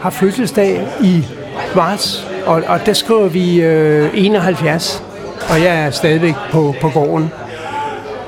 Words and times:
Har 0.00 0.10
fødselsdag 0.10 0.88
i 1.02 1.26
marts, 1.76 2.26
og, 2.46 2.62
og 2.68 2.86
der 2.86 2.92
skriver 2.92 3.28
vi 3.28 3.62
øh, 3.62 4.10
71, 4.14 5.02
og 5.50 5.62
jeg 5.62 5.86
er 5.86 5.90
stadigvæk 5.90 6.34
på, 6.50 6.74
på 6.80 6.88
gården. 6.88 7.32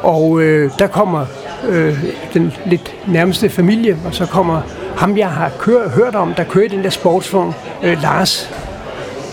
Og 0.03 0.43
øh, 0.43 0.71
der 0.79 0.87
kommer 0.87 1.27
øh, 1.69 2.05
den 2.35 2.53
lidt 2.67 2.95
nærmeste 3.07 3.49
familie, 3.49 3.99
og 4.07 4.15
så 4.15 4.27
kommer 4.27 4.61
ham, 4.97 5.19
jeg 5.19 5.29
har 5.29 5.51
kør, 5.59 5.89
hørt 5.89 6.15
om, 6.15 6.35
der 6.35 6.45
kører 6.45 6.69
den 6.69 6.85
der 6.85 6.91
sportsvogn, 6.91 7.55
øh, 7.83 8.03
Lars. 8.03 8.51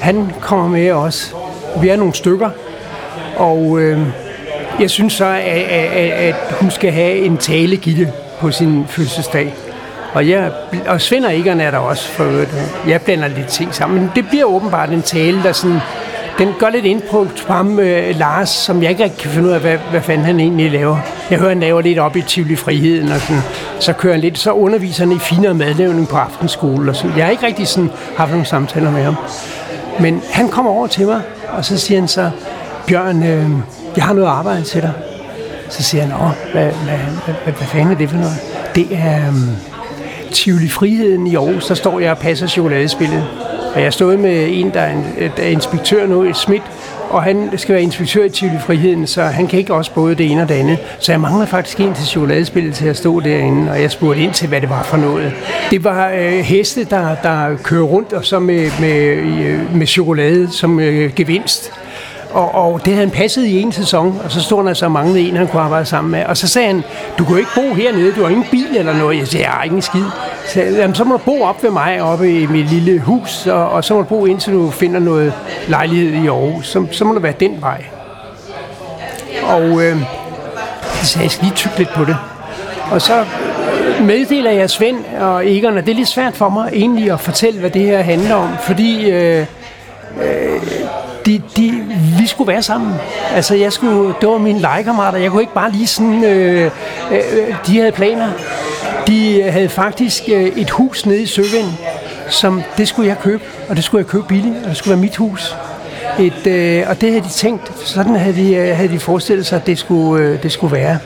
Han 0.01 0.31
kommer 0.41 0.67
med 0.67 0.91
os. 0.91 1.35
Vi 1.81 1.89
er 1.89 1.95
nogle 1.95 2.13
stykker, 2.13 2.49
og 3.37 3.79
øh, 3.79 3.99
jeg 4.79 4.89
synes 4.89 5.13
så, 5.13 5.25
at, 5.25 5.63
at, 5.63 6.11
at 6.11 6.35
hun 6.59 6.71
skal 6.71 6.91
have 6.91 7.17
en 7.17 7.37
talegilde 7.37 8.11
på 8.39 8.51
sin 8.51 8.85
fødselsdag. 8.87 9.55
Og, 10.13 10.29
jeg, 10.29 10.51
og 10.87 11.01
Svend 11.01 11.25
og 11.25 11.39
Egon 11.39 11.61
er 11.61 11.71
der 11.71 11.77
også 11.77 12.07
for 12.09 12.23
øvrigt. 12.23 12.55
Jeg 12.87 13.01
blander 13.01 13.27
lidt 13.27 13.47
ting 13.47 13.75
sammen. 13.75 13.99
Men 13.99 14.11
det 14.15 14.27
bliver 14.29 14.45
åbenbart 14.45 14.89
en 14.89 15.01
tale, 15.01 15.43
der 15.43 15.51
sådan, 15.51 15.79
den 16.37 16.53
gør 16.59 16.69
lidt 16.69 16.85
indpå 16.85 17.27
på 17.47 17.53
ham, 17.53 17.79
øh, 17.79 18.15
Lars, 18.19 18.49
som 18.49 18.83
jeg 18.83 18.89
ikke 18.89 19.03
rigtig 19.03 19.19
kan 19.19 19.31
finde 19.31 19.47
ud 19.47 19.53
af, 19.53 19.59
hvad, 19.59 19.77
hvad 19.91 20.01
fanden 20.01 20.25
han 20.25 20.39
egentlig 20.39 20.71
laver. 20.71 20.97
Jeg 21.29 21.39
hører, 21.39 21.49
han 21.49 21.59
laver 21.59 21.81
lidt 21.81 21.99
op 21.99 22.15
i 22.15 22.21
Tivoli 22.21 22.55
Friheden, 22.55 23.11
og 23.11 23.19
sådan, 23.19 23.41
så 23.79 23.93
kører 23.93 24.13
han 24.13 24.21
lidt, 24.21 24.37
så 24.37 24.51
underviser 24.51 25.05
han 25.05 25.15
i 25.15 25.19
finere 25.19 25.53
madlavning 25.53 26.07
på 26.07 26.17
aftenskole. 26.17 26.91
Og 26.91 26.95
sådan. 26.95 27.17
Jeg 27.17 27.25
har 27.25 27.31
ikke 27.31 27.45
rigtig 27.45 27.67
sådan 27.67 27.91
haft 28.17 28.31
nogle 28.31 28.45
samtaler 28.45 28.91
med 28.91 29.03
ham. 29.03 29.15
Men 29.99 30.21
han 30.31 30.49
kommer 30.49 30.71
over 30.71 30.87
til 30.87 31.05
mig, 31.05 31.21
og 31.49 31.65
så 31.65 31.77
siger 31.77 31.99
han 31.99 32.07
så, 32.07 32.29
Bjørn, 32.87 33.23
øh, 33.23 33.49
jeg 33.95 34.03
har 34.03 34.13
noget 34.13 34.27
arbejde 34.27 34.63
til 34.63 34.81
dig. 34.81 34.91
Så 35.69 35.83
siger 35.83 36.03
han, 36.03 36.13
Åh, 36.13 36.31
hvad, 36.51 36.63
hvad, 36.63 36.97
hvad, 37.25 37.35
hvad, 37.43 37.53
hvad 37.53 37.67
fanden 37.67 37.91
er 37.91 37.97
det 37.97 38.09
for 38.09 38.17
noget? 38.17 38.37
Det 38.75 38.87
er 38.91 39.27
Øh, 39.27 39.78
Tivoli 40.31 40.69
Friheden 40.69 41.27
i 41.27 41.35
Aarhus, 41.35 41.67
der 41.67 41.75
står 41.75 41.99
jeg 41.99 42.11
og 42.11 42.17
passer 42.17 42.47
chokoladespillet. 42.47 43.27
Og 43.75 43.81
jeg 43.81 43.93
stået 43.93 44.19
med 44.19 44.47
en, 44.51 44.69
der 44.73 44.79
er, 44.79 44.91
en, 44.91 45.05
der 45.37 45.43
er 45.43 45.47
inspektør 45.47 46.07
nu, 46.07 46.23
et 46.23 46.37
Schmidt, 46.37 46.63
og 47.09 47.23
han 47.23 47.49
skal 47.57 47.73
være 47.73 47.83
inspektør 47.83 48.23
i 48.23 48.29
Tivoli 48.29 48.59
Friheden, 48.59 49.07
så 49.07 49.23
han 49.23 49.47
kan 49.47 49.59
ikke 49.59 49.73
også 49.73 49.93
både 49.93 50.15
det 50.15 50.31
ene 50.31 50.41
og 50.41 50.49
det 50.49 50.55
andet. 50.55 50.77
Så 50.99 51.11
jeg 51.11 51.21
mangler 51.21 51.45
faktisk 51.45 51.79
en 51.79 51.93
til 51.93 52.05
chokoladespillet 52.05 52.75
til 52.75 52.87
at 52.87 52.97
stå 52.97 53.19
derinde, 53.19 53.71
og 53.71 53.81
jeg 53.81 53.91
spurgte 53.91 54.21
ind 54.21 54.33
til, 54.33 54.47
hvad 54.47 54.61
det 54.61 54.69
var 54.69 54.83
for 54.83 54.97
noget. 54.97 55.33
Det 55.71 55.83
var 55.83 56.09
øh, 56.09 56.39
heste, 56.39 56.83
der, 56.83 57.15
der 57.23 57.57
kører 57.63 57.83
rundt, 57.83 58.13
og 58.13 58.25
så 58.25 58.39
med, 58.39 58.71
med, 58.79 58.99
øh, 58.99 59.75
med 59.75 59.87
chokolade 59.87 60.51
som 60.51 60.79
øh, 60.79 61.13
gevinst. 61.15 61.71
Og, 62.31 62.55
og 62.55 62.85
det 62.85 62.93
havde 62.93 63.07
han 63.07 63.15
passet 63.15 63.45
i 63.45 63.61
en 63.61 63.71
sæson, 63.71 64.21
og 64.23 64.31
så 64.31 64.41
stod 64.41 64.57
han 64.57 64.67
altså 64.67 64.89
manglede 64.89 65.19
en, 65.19 65.35
han 65.35 65.47
kunne 65.47 65.61
arbejde 65.61 65.85
sammen 65.85 66.11
med. 66.11 66.25
Og 66.25 66.37
så 66.37 66.47
sagde 66.47 66.67
han, 66.67 66.83
du 67.17 67.23
kan 67.23 67.33
jo 67.33 67.37
ikke 67.37 67.51
bo 67.55 67.73
hernede, 67.73 68.11
du 68.11 68.21
har 68.21 68.29
ingen 68.29 68.45
bil 68.51 68.77
eller 68.77 68.97
noget. 68.97 69.19
Jeg 69.19 69.27
sagde, 69.27 69.45
jeg 69.45 69.53
har 69.53 69.63
ingen 69.63 69.81
skid. 69.81 70.03
Så, 70.47 70.61
jamen, 70.61 70.95
så 70.95 71.03
må 71.03 71.13
du 71.13 71.21
bo 71.25 71.41
op 71.41 71.63
ved 71.63 71.69
mig, 71.69 72.01
oppe 72.01 72.41
i 72.41 72.45
mit 72.45 72.69
lille 72.69 72.99
hus, 72.99 73.47
og, 73.47 73.69
og 73.69 73.83
så 73.83 73.93
må 73.93 73.99
du 73.99 74.05
bo 74.05 74.25
indtil 74.25 74.53
du 74.53 74.71
finder 74.71 74.99
noget 74.99 75.33
lejlighed 75.67 76.23
i 76.23 76.27
Aarhus. 76.27 76.67
Så, 76.67 76.85
så 76.91 77.05
må 77.05 77.13
du 77.13 77.19
være 77.19 77.33
den 77.39 77.61
vej. 77.61 77.85
Og 79.43 79.83
øh, 79.83 79.97
så 80.93 81.05
sagde 81.05 81.23
jeg, 81.23 81.31
skal 81.31 81.43
lige 81.43 81.55
tykke 81.55 81.77
lidt 81.77 81.93
på 81.93 82.05
det. 82.05 82.17
Og 82.91 83.01
så 83.01 83.19
øh, 83.19 84.05
meddeler 84.05 84.51
jeg 84.51 84.69
Svend 84.69 85.05
og 85.19 85.47
Egon, 85.47 85.77
og 85.77 85.85
det 85.85 85.91
er 85.91 85.95
lidt 85.95 86.07
svært 86.07 86.35
for 86.35 86.49
mig 86.49 86.69
egentlig 86.73 87.11
at 87.11 87.19
fortælle, 87.19 87.59
hvad 87.59 87.69
det 87.69 87.81
her 87.81 88.01
handler 88.01 88.35
om, 88.35 88.49
fordi 88.61 89.09
øh, 89.09 89.45
øh, 90.21 90.61
de, 91.29 91.41
de, 91.57 91.83
vi 92.19 92.27
skulle 92.27 92.47
være 92.47 92.63
sammen. 92.63 92.93
Altså, 93.35 93.55
jeg 93.55 93.73
skulle, 93.73 94.13
det 94.21 94.29
var 94.29 94.37
mine 94.37 94.59
legekammerater. 94.59 95.17
Jeg 95.17 95.31
kunne 95.31 95.41
ikke 95.41 95.53
bare 95.53 95.71
lige 95.71 95.87
sådan... 95.87 96.23
Øh, 96.23 96.71
øh, 97.11 97.55
de 97.67 97.77
havde 97.79 97.91
planer. 97.91 98.29
De 99.07 99.43
havde 99.43 99.69
faktisk 99.69 100.23
øh, 100.27 100.45
et 100.45 100.69
hus 100.69 101.05
nede 101.05 101.21
i 101.21 101.25
Søvind, 101.25 101.67
som 102.29 102.61
det 102.77 102.87
skulle 102.87 103.09
jeg 103.09 103.19
købe, 103.19 103.43
og 103.69 103.75
det 103.75 103.83
skulle 103.83 103.99
jeg 103.99 104.07
købe 104.07 104.23
billigt, 104.27 104.55
og 104.63 104.69
det 104.69 104.77
skulle 104.77 104.91
være 104.91 105.01
mit 105.01 105.15
hus. 105.15 105.55
Et, 106.19 106.47
øh, 106.47 106.83
og 106.89 107.01
det 107.01 107.09
havde 107.09 107.23
de 107.23 107.29
tænkt, 107.29 107.71
sådan 107.87 108.15
havde 108.15 108.35
de, 108.35 108.55
øh, 108.55 108.75
havde 108.77 108.89
de 108.89 108.99
forestillet 108.99 109.45
sig, 109.45 109.55
at 109.55 109.67
det 109.67 109.77
skulle, 109.77 110.23
øh, 110.23 110.43
det 110.43 110.51
skulle 110.51 110.75
være. 110.75 110.97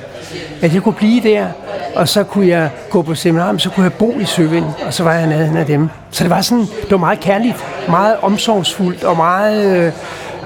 At 0.62 0.74
jeg 0.74 0.82
kunne 0.82 0.94
blive 0.94 1.22
der, 1.24 1.48
og 1.96 2.08
så 2.08 2.24
kunne 2.24 2.48
jeg 2.48 2.70
gå 2.90 3.02
på 3.02 3.16
seminar, 3.16 3.52
men 3.52 3.60
så 3.60 3.70
kunne 3.70 3.84
jeg 3.84 3.94
bo 3.94 4.20
i 4.20 4.26
Søvind, 4.26 4.66
og 4.88 4.94
så 4.94 5.04
var 5.04 5.14
jeg 5.14 5.28
nærheden 5.28 5.58
af 5.58 5.66
dem. 5.66 5.90
Så 6.12 6.24
det 6.24 6.32
var 6.32 6.42
sådan, 6.42 6.64
det 6.64 6.92
var 6.92 6.98
meget 6.98 7.20
kærligt, 7.20 7.56
meget 7.90 8.16
omsorgsfuldt, 8.22 9.04
og 9.04 9.18
meget... 9.18 9.78
Øh, 9.78 9.94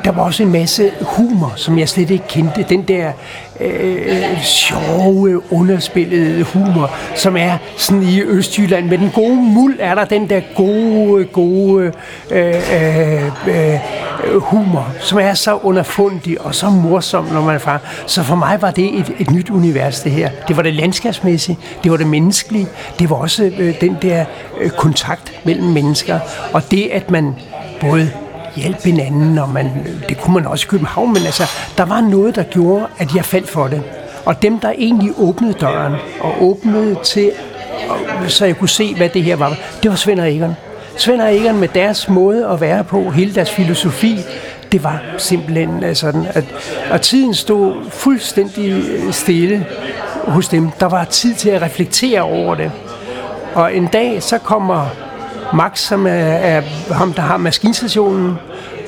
der 0.07 0.13
var 0.13 0.23
også 0.23 0.44
en 0.44 0.51
masse 0.51 0.91
humor, 1.01 1.53
som 1.56 1.79
jeg 1.79 1.90
slet 1.90 2.09
ikke 2.09 2.28
kendte. 2.28 2.66
Den 2.69 2.81
der 2.81 3.12
øh, 3.59 4.41
sjove, 4.44 5.53
underspillede 5.53 6.44
humor, 6.44 6.91
som 7.16 7.38
er 7.38 7.57
sådan 7.78 8.03
i 8.03 8.22
Østjylland. 8.22 8.85
Med 8.85 8.97
den 8.97 9.09
gode 9.09 9.35
muld 9.35 9.75
er 9.79 9.95
der 9.95 10.06
den 10.06 10.29
der 10.29 10.41
gode, 10.56 11.25
gode 11.25 11.91
øh, 12.31 12.56
øh, 12.73 13.25
øh, 13.47 13.79
humor, 14.41 14.88
som 15.00 15.19
er 15.19 15.34
så 15.34 15.56
underfundig 15.56 16.41
og 16.41 16.56
så 16.56 16.69
morsom, 16.69 17.25
når 17.25 17.41
man 17.41 17.56
er 17.56 17.59
far. 17.59 17.81
Så 18.06 18.24
for 18.24 18.35
mig 18.35 18.62
var 18.62 18.72
det 18.72 19.00
et, 19.00 19.13
et 19.19 19.31
nyt 19.31 19.50
univers, 19.50 20.01
det 20.01 20.12
her. 20.12 20.29
Det 20.47 20.57
var 20.57 20.63
det 20.63 20.74
landskabsmæssige, 20.74 21.57
det 21.84 21.91
var 21.91 21.97
det 21.97 22.07
menneskelige, 22.07 22.68
det 23.00 23.09
var 23.09 23.16
også 23.16 23.51
øh, 23.59 23.81
den 23.81 23.97
der 24.01 24.25
øh, 24.62 24.69
kontakt 24.69 25.34
mellem 25.44 25.68
mennesker, 25.68 26.19
og 26.53 26.72
det, 26.72 26.89
at 26.91 27.12
man 27.12 27.35
både 27.81 28.12
hjælpe 28.57 28.81
hinanden, 28.84 29.38
og 29.38 29.50
man, 29.50 29.72
det 30.09 30.18
kunne 30.18 30.34
man 30.34 30.45
også 30.45 30.66
i 30.66 30.69
København, 30.69 31.13
men 31.13 31.25
altså, 31.25 31.44
der 31.78 31.85
var 31.85 32.01
noget, 32.01 32.35
der 32.35 32.44
gjorde, 32.44 32.88
at 32.97 33.16
jeg 33.16 33.25
faldt 33.25 33.50
for 33.50 33.68
det. 33.68 33.84
Og 34.25 34.41
dem, 34.41 34.59
der 34.59 34.72
egentlig 34.78 35.12
åbnede 35.18 35.53
døren, 35.53 35.94
og 36.19 36.44
åbnede 36.44 36.95
til, 37.03 37.31
så 38.28 38.45
jeg 38.45 38.57
kunne 38.57 38.69
se, 38.69 38.95
hvad 38.95 39.09
det 39.09 39.23
her 39.23 39.35
var, 39.35 39.57
det 39.84 39.91
var 39.91 39.97
Svend 39.97 40.19
og 40.19 40.35
Egon. 40.35 40.56
Svend 40.97 41.22
og 41.22 41.35
Egon 41.35 41.59
med 41.59 41.68
deres 41.68 42.09
måde 42.09 42.47
at 42.47 42.62
være 42.62 42.84
på, 42.84 43.09
hele 43.09 43.35
deres 43.35 43.51
filosofi, 43.51 44.19
det 44.72 44.84
var 44.84 45.01
simpelthen 45.18 45.84
altså, 45.84 46.01
sådan, 46.01 46.28
at, 46.29 46.44
at 46.91 47.01
tiden 47.01 47.34
stod 47.34 47.74
fuldstændig 47.89 48.72
øh, 48.72 49.13
stille 49.13 49.66
hos 50.28 50.47
dem. 50.47 50.69
Der 50.79 50.85
var 50.85 51.03
tid 51.03 51.35
til 51.35 51.50
at 51.50 51.62
reflektere 51.62 52.22
over 52.22 52.56
det. 52.56 52.72
Og 53.53 53.75
en 53.75 53.88
dag, 53.88 54.24
så 54.24 54.38
kommer 54.38 54.89
Max, 55.53 55.79
som 55.79 56.07
er, 56.07 56.11
er 56.11 56.61
ham, 56.93 57.13
der 57.13 57.21
har 57.21 57.37
maskinstationen. 57.37 58.37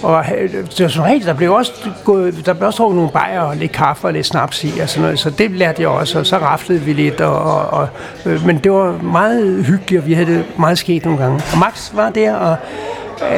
Og 0.04 0.26
øh, 0.38 0.54
det 0.54 0.80
var 0.80 0.88
som 0.88 1.04
regel, 1.04 1.26
der 1.26 1.34
blev 1.34 1.54
også 1.54 1.72
gået, 2.04 2.46
der 2.46 2.54
blev 2.54 2.68
også 2.68 2.78
drukket 2.78 2.96
nogle 2.96 3.12
bajer 3.12 3.42
og 3.42 3.56
lidt 3.56 3.72
kaffe 3.72 4.08
og 4.08 4.14
lidt 4.14 4.26
snaps 4.26 4.64
i 4.64 4.80
og 4.80 4.90
sådan 4.90 5.02
noget, 5.02 5.20
så 5.20 5.30
det 5.30 5.52
lærte 5.52 5.82
jeg 5.82 5.90
også, 5.90 6.20
og 6.20 6.26
så 6.26 6.38
raflede 6.38 6.82
vi 6.82 6.94
lidt, 6.94 7.22
og, 7.22 7.42
og, 7.42 7.68
og, 7.68 7.88
øh, 8.26 8.46
men 8.46 8.58
det 8.58 8.72
var 8.72 9.02
meget 9.04 9.66
hyggeligt, 9.66 10.02
og 10.02 10.08
vi 10.08 10.14
havde 10.14 10.32
det 10.32 10.46
meget 10.60 10.78
sket 10.78 11.06
nogle 11.06 11.20
gange. 11.24 11.42
Og 11.52 11.58
Max 11.58 11.92
var 11.94 12.10
der, 12.10 12.36
og 12.36 12.56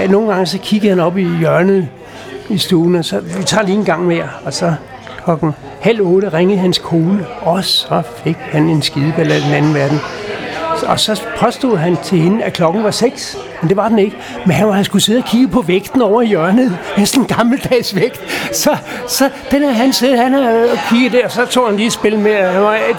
øh, 0.04 0.10
nogle 0.12 0.30
gange 0.30 0.46
så 0.46 0.58
kiggede 0.58 0.90
han 0.90 1.00
op 1.00 1.18
i 1.18 1.38
hjørnet 1.40 1.88
i 2.50 2.58
stuen, 2.58 2.96
og 2.96 3.06
så 3.06 3.20
vi 3.20 3.44
tager 3.44 3.66
lige 3.66 3.78
en 3.78 3.86
gang 3.86 4.06
mere, 4.06 4.30
og 4.46 4.54
så 4.54 4.74
klokken 5.24 5.54
halv 5.82 6.02
otte 6.02 6.30
ringede 6.30 6.60
hans 6.60 6.78
kone, 6.78 7.26
og 7.42 7.64
så 7.64 8.02
fik 8.24 8.38
han 8.38 8.70
en 8.70 8.82
skideballad 8.82 9.38
i 9.38 9.42
den 9.42 9.54
anden 9.54 9.74
verden. 9.74 10.00
Og 10.88 11.00
så 11.00 11.22
påstod 11.38 11.78
han 11.78 11.98
til 12.04 12.18
hende, 12.18 12.44
at 12.44 12.54
klokken 12.54 12.84
var 12.84 12.92
6. 12.92 13.38
Men 13.62 13.70
det 13.70 13.78
var 13.78 13.90
den 13.90 14.00
ikke. 14.00 14.18
Men 14.46 14.56
han, 14.56 14.74
han 14.74 14.84
skulle 14.84 15.02
sidde 15.02 15.18
og 15.18 15.26
kigge 15.26 15.48
på 15.48 15.62
vægten 15.62 16.02
over 16.02 16.22
i 16.22 16.26
hjørnet. 16.26 16.78
En 16.98 17.06
sådan 17.06 17.28
gammeldags 17.28 17.96
vægt. 17.96 18.22
Så, 18.54 18.78
så 19.08 19.30
den 19.52 19.62
her, 19.62 19.72
han 19.72 19.94
sidder, 19.94 20.24
han 20.24 20.36
øh, 20.36 20.70
har 20.70 20.90
kigget 20.90 21.12
der, 21.12 21.28
så 21.30 21.46
tog 21.46 21.68
han 21.68 21.76
lige 21.76 21.88
et 21.88 21.94
spil 21.94 22.20
med. 22.20 22.34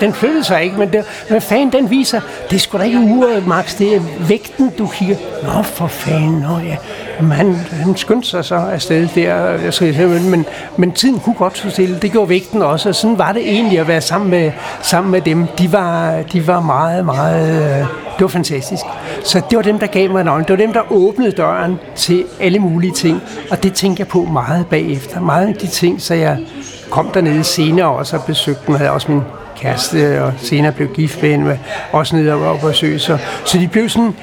Den 0.01 0.13
flyttede 0.13 0.45
sig 0.45 0.63
ikke, 0.63 0.79
men 0.79 0.93
det, 0.93 1.05
hvad 1.29 1.41
fanden 1.41 1.73
den 1.73 1.91
viser? 1.91 2.21
Det 2.51 2.57
er 2.57 2.61
sgu 2.61 2.79
da 2.79 2.83
ikke 2.83 2.99
uret, 2.99 3.47
Max. 3.47 3.79
Det 3.79 3.97
er 3.97 4.01
vægten, 4.29 4.73
du 4.79 4.87
kigger. 4.87 5.17
Nå, 5.43 5.63
for 5.63 5.87
fanden. 5.87 6.41
Nå, 6.41 6.59
ja. 6.59 6.77
Jamen, 7.19 7.33
han, 7.33 7.55
han 7.55 7.97
skyndte 7.97 8.29
sig 8.29 8.45
så 8.45 8.55
afsted 8.55 9.09
der, 9.15 9.35
jeg 9.95 10.09
men, 10.09 10.31
men, 10.31 10.47
men 10.77 10.93
tiden 10.93 11.21
kunne 11.21 11.35
godt 11.35 11.59
stå 11.59 11.71
stille. 11.71 11.99
Det 11.99 12.13
gjorde 12.13 12.29
vægten 12.29 12.63
også, 12.63 12.89
og 12.89 12.95
sådan 12.95 13.19
var 13.19 13.33
det 13.33 13.43
egentlig 13.51 13.79
at 13.79 13.89
være 13.89 14.01
sammen 14.01 14.31
med, 14.31 14.53
sammen 14.83 15.11
med 15.11 15.21
dem. 15.21 15.47
De 15.59 15.73
var, 15.73 16.23
de 16.33 16.47
var 16.47 16.61
meget, 16.61 17.05
meget... 17.05 17.81
Øh, 17.81 17.87
det 18.23 18.27
var 18.27 18.33
fantastisk. 18.33 18.83
Så 19.25 19.41
det 19.51 19.57
var 19.57 19.63
dem, 19.63 19.79
der 19.79 19.87
gav 19.87 20.11
mig 20.11 20.25
nøglen. 20.25 20.45
Det 20.49 20.59
var 20.59 20.65
dem, 20.65 20.73
der 20.73 20.93
åbnede 20.93 21.33
døren 21.33 21.79
til 21.97 22.25
alle 22.41 22.59
mulige 22.59 22.93
ting. 22.93 23.23
Og 23.51 23.63
det 23.63 23.75
tænker 23.75 24.05
jeg 24.05 24.09
på 24.09 24.25
meget 24.25 24.67
bagefter. 24.67 25.21
Meget 25.21 25.47
af 25.47 25.55
de 25.55 25.67
ting, 25.67 26.03
så 26.03 26.15
jeg 26.15 26.39
kom 26.91 27.11
dernede 27.15 27.45
senere 27.45 27.87
også 27.87 28.17
og 28.17 28.25
besøgte 28.25 28.63
dem. 28.67 28.73
Jeg 28.75 28.79
havde 28.79 28.91
også 28.91 29.13
min 29.13 29.23
kæreste, 29.57 30.23
og 30.25 30.33
senere 30.37 30.73
blev 30.73 30.89
gift 30.89 31.23
med 31.23 31.31
hende, 31.31 31.59
også 31.93 32.17
nede 32.17 32.35
og 32.35 32.61
besøge. 32.61 32.99
Så, 32.99 33.19
så 33.45 33.59
de 33.59 33.69
blev 33.69 33.89
sådan 33.89 34.15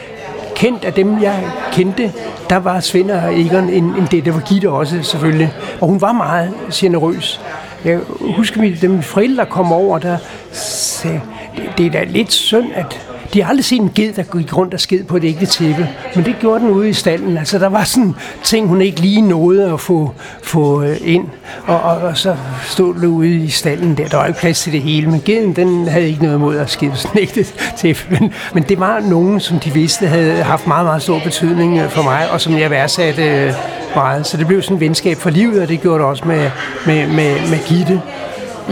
kendt 0.56 0.86
af 0.86 0.94
dem, 0.94 1.22
jeg 1.22 1.44
kendte, 1.72 2.12
der 2.50 2.58
var 2.58 2.80
Svend 2.80 3.12
og 3.12 3.40
Egon 3.40 3.70
en, 3.70 3.84
en 3.84 4.08
det. 4.12 4.26
Der 4.26 4.32
var 4.32 4.44
Gitte 4.50 4.70
også, 4.70 5.04
selvfølgelig. 5.04 5.54
Og 5.82 5.88
hun 5.88 6.02
var 6.02 6.12
meget 6.12 6.54
generøs. 6.74 7.42
Jeg 7.86 8.00
husker, 8.36 8.72
at 8.76 8.82
dem 8.82 9.02
forældre 9.02 9.46
kom 9.46 9.72
over, 9.72 10.00
der 10.00 10.18
sagde, 10.52 11.22
det, 11.56 11.64
det 11.78 11.86
er 11.86 11.92
da 11.92 12.04
lidt 12.04 12.34
synd, 12.34 12.68
at 12.76 13.09
de 13.34 13.42
har 13.44 13.50
aldrig 13.50 13.66
set 13.66 13.82
en 13.82 13.92
ged, 13.96 14.14
der 14.14 14.24
gik 14.24 14.58
rundt 14.58 14.74
og 14.74 14.80
sked 14.80 15.04
på 15.04 15.18
et 15.18 15.24
ægte 15.24 15.46
tæppe, 15.46 15.90
men 16.16 16.26
det 16.26 16.36
gjorde 16.40 16.60
den 16.60 16.70
ude 16.70 16.90
i 16.90 16.94
stallen. 16.94 17.38
Altså, 17.38 17.60
der 17.60 17.70
var 17.70 17.84
sådan 17.84 18.16
ting, 18.44 18.68
hun 18.68 18.82
ikke 18.82 19.00
lige 19.00 19.22
nåede 19.22 19.74
at 19.74 19.80
få, 19.80 20.12
få 20.44 20.84
øh, 20.84 20.98
ind, 21.02 21.26
og, 21.68 21.80
og, 21.82 21.98
og 21.98 22.18
så 22.18 22.36
stod 22.64 22.96
det 22.96 23.08
ude 23.08 23.36
i 23.36 23.50
stallen 23.50 23.98
der. 23.98 24.08
Der 24.08 24.18
var 24.18 24.26
ikke 24.26 24.40
plads 24.40 24.62
til 24.62 24.74
det 24.74 24.82
hele, 24.82 25.12
men 25.12 25.22
geden, 25.26 25.56
den 25.56 25.88
havde 25.88 26.08
ikke 26.08 26.22
noget 26.24 26.36
imod 26.36 26.58
at 26.58 26.70
skide 26.70 26.92
sådan 26.96 27.22
ægte 27.22 27.46
tæppe. 27.78 28.02
Men, 28.10 28.34
men 28.54 28.64
det 28.64 28.80
var 28.80 29.00
nogen, 29.00 29.40
som 29.40 29.60
de 29.60 29.74
vidste 29.74 30.08
havde 30.08 30.44
haft 30.44 30.68
meget, 30.68 30.86
meget 30.86 31.02
stor 31.02 31.20
betydning 31.20 31.80
øh, 31.80 31.90
for 31.90 32.04
mig, 32.04 32.32
og 32.32 32.42
som 32.42 32.58
jeg 32.58 32.70
værdsatte 32.70 33.24
øh, 33.24 33.54
meget. 33.96 34.28
Så 34.28 34.38
det 34.38 34.48
blev 34.48 34.62
sådan 34.62 34.78
et 34.78 34.82
venskab 34.82 35.18
for 35.18 35.30
livet, 35.30 35.62
og 35.62 35.68
det 35.68 35.82
gjorde 35.82 36.00
det 36.00 36.06
også 36.06 36.24
med, 36.28 36.52
med, 36.86 37.08
med, 37.08 37.50
med 37.50 37.68
Gitte 37.68 38.02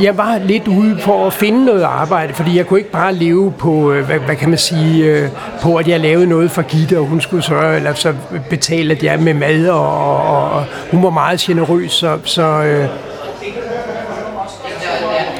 jeg 0.01 0.17
var 0.17 0.37
lidt 0.37 0.67
ude 0.67 0.99
på 1.03 1.25
at 1.25 1.33
finde 1.33 1.65
noget 1.65 1.83
arbejde, 1.83 2.33
fordi 2.33 2.57
jeg 2.57 2.67
kunne 2.67 2.79
ikke 2.79 2.91
bare 2.91 3.13
leve 3.13 3.53
på, 3.57 3.91
øh, 3.91 4.05
hvad, 4.05 4.19
hvad 4.19 4.35
kan 4.35 4.49
man 4.49 4.57
sige, 4.57 5.05
øh, 5.05 5.29
på 5.61 5.75
at 5.75 5.87
jeg 5.87 5.99
lavede 5.99 6.27
noget 6.27 6.51
for 6.51 6.61
Gitte, 6.61 6.99
og 6.99 7.05
hun 7.05 7.21
skulle 7.21 7.43
sørge, 7.43 7.75
eller 7.75 7.93
så 7.93 8.13
betale 8.49 8.93
at 8.93 9.03
jeg 9.03 9.19
med 9.19 9.33
mad, 9.33 9.67
og, 9.67 10.07
og, 10.07 10.49
og 10.51 10.65
hun 10.91 11.03
var 11.03 11.09
meget 11.09 11.39
generøs, 11.39 11.91
så, 11.91 12.17
så, 12.23 12.43
øh, 12.43 12.87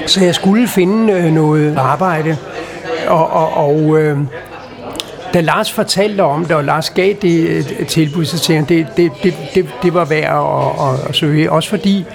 så 0.05 0.23
jeg 0.23 0.35
skulle 0.35 0.67
finde 0.67 1.13
øh, 1.13 1.31
noget 1.33 1.77
arbejde. 1.77 2.37
Og, 3.07 3.31
og, 3.33 3.57
og 3.57 3.99
øh, 3.99 4.17
da 5.33 5.41
Lars 5.41 5.71
fortalte 5.71 6.21
om 6.21 6.45
det, 6.45 6.55
og 6.55 6.63
Lars 6.63 6.89
gav 6.89 7.13
det 7.21 7.47
øh, 7.47 7.87
tilbud, 7.87 8.25
så 8.25 8.39
tænkte 8.39 8.75
han, 8.75 8.85
det, 8.85 8.97
det, 8.97 9.11
det, 9.23 9.33
det, 9.55 9.69
det 9.83 9.93
var 9.93 10.05
værd 10.05 10.23
at, 10.23 10.87
at, 10.87 11.09
at 11.09 11.15
søge. 11.15 11.51
Også 11.51 11.69
fordi, 11.69 12.05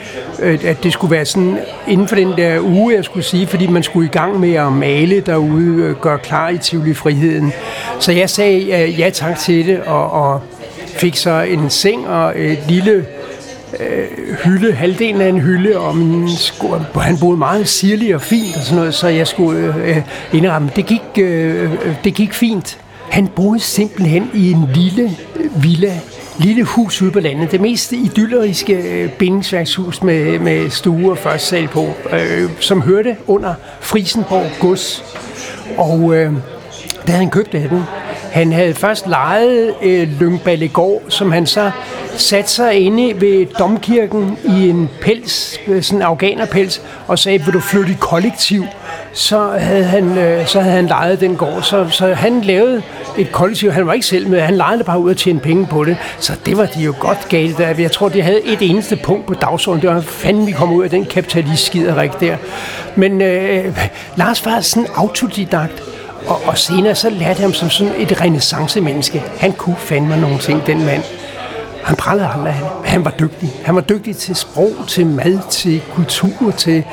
øh, 0.43 0.59
at 0.65 0.83
det 0.83 0.93
skulle 0.93 1.11
være 1.11 1.25
sådan 1.25 1.59
inden 1.89 2.09
for 2.09 2.17
den 2.17 2.33
der 2.37 2.61
uge, 2.61 2.95
jeg 2.95 3.05
skulle 3.05 3.25
sige, 3.25 3.47
fordi 3.47 3.67
man 3.67 3.83
skulle 3.83 4.07
i 4.07 4.11
gang 4.11 4.41
med 4.41 4.55
at 4.55 4.73
male 4.73 5.21
derude, 5.21 5.83
øh, 5.83 5.97
gøre 5.97 6.19
klar 6.19 6.49
i 6.49 6.59
Tivoli 6.59 6.95
Friheden. 6.95 7.53
Så 7.99 8.13
jeg 8.13 8.31
sagde 8.31 8.89
ja 8.99 9.11
tak 9.11 9.39
til 9.39 9.67
det, 9.67 9.81
og, 9.81 10.11
og 10.11 10.41
fik 10.87 11.17
så 11.17 11.41
en 11.41 11.71
seng 11.71 12.09
og 12.09 12.41
et 12.41 12.59
lille 12.69 13.07
øh, 13.81 14.37
hylde, 14.45 14.73
halvdelen 14.73 15.21
af 15.21 15.29
en 15.29 15.41
hylde, 15.41 15.79
og 15.79 15.97
min 15.97 16.37
sko, 16.37 16.69
han 17.01 17.19
boede 17.19 17.37
meget 17.37 17.69
sirlig 17.69 18.15
og 18.15 18.23
fint 18.23 18.57
og 18.57 18.63
sådan 18.63 18.77
noget, 18.77 18.95
så 18.95 19.09
jeg 19.09 19.27
skulle 19.27 19.75
øh, 19.85 19.97
indramme. 20.33 20.71
Det 20.77 20.87
gik, 20.87 21.03
øh, 21.19 21.71
det 22.05 22.15
gik 22.15 22.33
fint. 22.33 22.79
Han 23.13 23.27
boede 23.27 23.61
simpelthen 23.61 24.31
i 24.35 24.53
en 24.53 24.69
lille 24.75 25.17
villa, 25.57 26.01
lille 26.39 26.65
hus 26.65 27.03
ude 27.03 27.11
på 27.11 27.21
landet. 27.21 27.53
Det 27.53 27.61
mest 27.61 27.93
idylleriske 27.93 28.73
øh, 28.73 29.11
bindingsværkshus 29.11 30.03
med, 30.03 30.39
med 30.39 30.71
stue 30.71 31.11
og 31.11 31.19
første 31.19 31.49
sal 31.49 31.69
på, 31.69 31.89
øh, 32.13 32.51
som 32.61 32.81
hørte 32.81 33.17
under 33.27 33.55
Frisenborg 33.81 34.51
Gods. 34.61 35.05
Og 35.77 36.15
øh, 36.15 36.33
da 37.07 37.13
han 37.13 37.31
købte 37.31 37.59
af 37.59 37.69
den. 37.69 37.83
Han 38.33 38.53
havde 38.53 38.75
først 38.75 39.07
lejet 39.07 39.75
øh, 39.83 40.09
Lyngballegård, 40.21 41.03
som 41.09 41.33
han 41.33 41.47
så 41.47 41.71
satte 42.17 42.51
sig 42.51 42.75
inde 42.75 43.21
ved 43.21 43.47
domkirken 43.59 44.39
i 44.45 44.69
en 44.69 44.91
pels, 45.01 45.59
øh, 45.67 45.83
sådan 45.83 45.99
en 45.99 46.03
afghanerpels, 46.03 46.83
og 47.07 47.19
sagde, 47.19 47.45
vil 47.45 47.55
du 47.55 47.61
flytte 47.61 47.93
i 47.93 47.97
kollektiv? 48.01 48.65
Så 49.13 49.51
havde 49.59 49.85
han, 49.85 50.19
øh, 50.19 50.47
så 50.47 50.61
havde 50.61 50.77
han 50.77 50.87
lejet 50.87 51.21
den 51.21 51.37
gård. 51.37 51.63
Så, 51.63 51.89
så 51.91 52.15
han 52.15 52.41
lavede 52.41 52.83
et 53.19 53.33
kollektiv. 53.33 53.73
Han 53.73 53.87
var 53.87 53.93
ikke 53.93 54.07
selv 54.07 54.29
med, 54.29 54.41
han 54.41 54.57
lejede 54.57 54.85
bare 54.85 54.99
ud 54.99 55.11
og 55.11 55.17
tjene 55.17 55.41
penge 55.41 55.67
på 55.67 55.85
det. 55.85 55.97
Så 56.19 56.33
det 56.47 56.57
var 56.57 56.67
de 56.67 56.83
jo 56.83 56.95
godt 57.01 57.29
galt 57.29 57.59
der. 57.59 57.75
Jeg 57.79 57.93
tror, 57.93 58.09
de 58.09 58.23
havde 58.23 58.43
et 58.45 58.59
eneste 58.61 58.97
punkt 58.97 59.27
på 59.27 59.35
dagsordenen. 59.35 59.83
Det 59.83 59.95
var 59.95 60.01
fanden, 60.01 60.47
vi 60.47 60.53
kom 60.53 60.73
ud 60.73 60.85
af 60.85 60.91
den 60.91 61.05
kapitalist 61.05 61.67
skiderik 61.67 62.21
der. 62.21 62.37
Men 62.97 63.21
øh, 63.21 63.79
Lars 64.17 64.47
var 64.47 64.61
sådan 64.61 64.89
autodidakt. 64.95 65.83
Og, 66.27 66.41
og 66.47 66.59
senere 66.59 66.95
så 66.95 67.11
lærte 67.11 67.25
jeg 67.25 67.37
ham 67.37 67.53
som 67.53 67.71
sådan 67.71 67.93
et 67.99 68.21
renaissance-menneske. 68.21 69.23
Han 69.39 69.53
kunne 69.53 69.77
fandme 69.77 70.21
nogle 70.21 70.39
ting, 70.39 70.67
den 70.67 70.85
mand. 70.85 71.03
Han 71.85 71.97
prallede 71.97 72.29
aldrig. 72.29 72.53
Han, 72.53 72.67
han 72.85 73.05
var 73.05 73.11
dygtig. 73.11 73.51
Han 73.65 73.75
var 73.75 73.81
dygtig 73.81 74.17
til 74.17 74.37
sprog, 74.37 74.73
til 74.89 75.07
mad, 75.07 75.39
til 75.51 75.83
kultur, 75.95 76.51
til, 76.51 76.85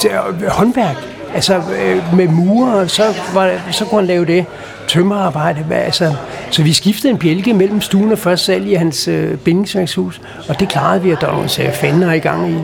til 0.00 0.10
øh, 0.10 0.48
håndværk. 0.48 0.96
Altså 1.34 1.54
øh, 1.54 2.16
med 2.16 2.28
murer, 2.28 2.86
så, 2.86 3.02
var, 3.34 3.52
så 3.70 3.84
kunne 3.84 4.00
han 4.00 4.06
lave 4.06 4.24
det. 4.24 4.44
Tømmerarbejde. 4.88 5.64
Altså, 5.70 6.14
så 6.50 6.62
vi 6.62 6.72
skiftede 6.72 7.12
en 7.12 7.18
bjælke 7.18 7.54
mellem 7.54 7.80
stuen 7.80 8.12
og 8.12 8.18
første 8.18 8.46
sal 8.46 8.66
i 8.66 8.74
hans 8.74 9.08
øh, 9.08 9.36
bindingsværkshus. 9.36 10.20
Og 10.48 10.60
det 10.60 10.68
klarede 10.68 11.02
vi, 11.02 11.10
og 11.10 11.20
der 11.20 11.26
var 11.26 11.34
nogle 11.34 11.72
fanden 11.72 12.14
i 12.14 12.18
gang 12.18 12.50
i. 12.50 12.56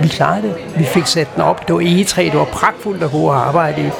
Vi 0.00 0.08
klarede 0.08 0.42
det. 0.42 0.54
Vi 0.76 0.84
fik 0.84 1.06
sat 1.06 1.34
den 1.34 1.42
op. 1.42 1.68
Det 1.68 1.74
var 1.74 1.80
egetræ, 1.80 2.24
det 2.24 2.38
var 2.38 2.44
pragtfuldt 2.44 3.02
og 3.02 3.08
hårdt 3.08 3.36
at 3.36 3.42
arbejde 3.42 3.82
i. 3.82 3.90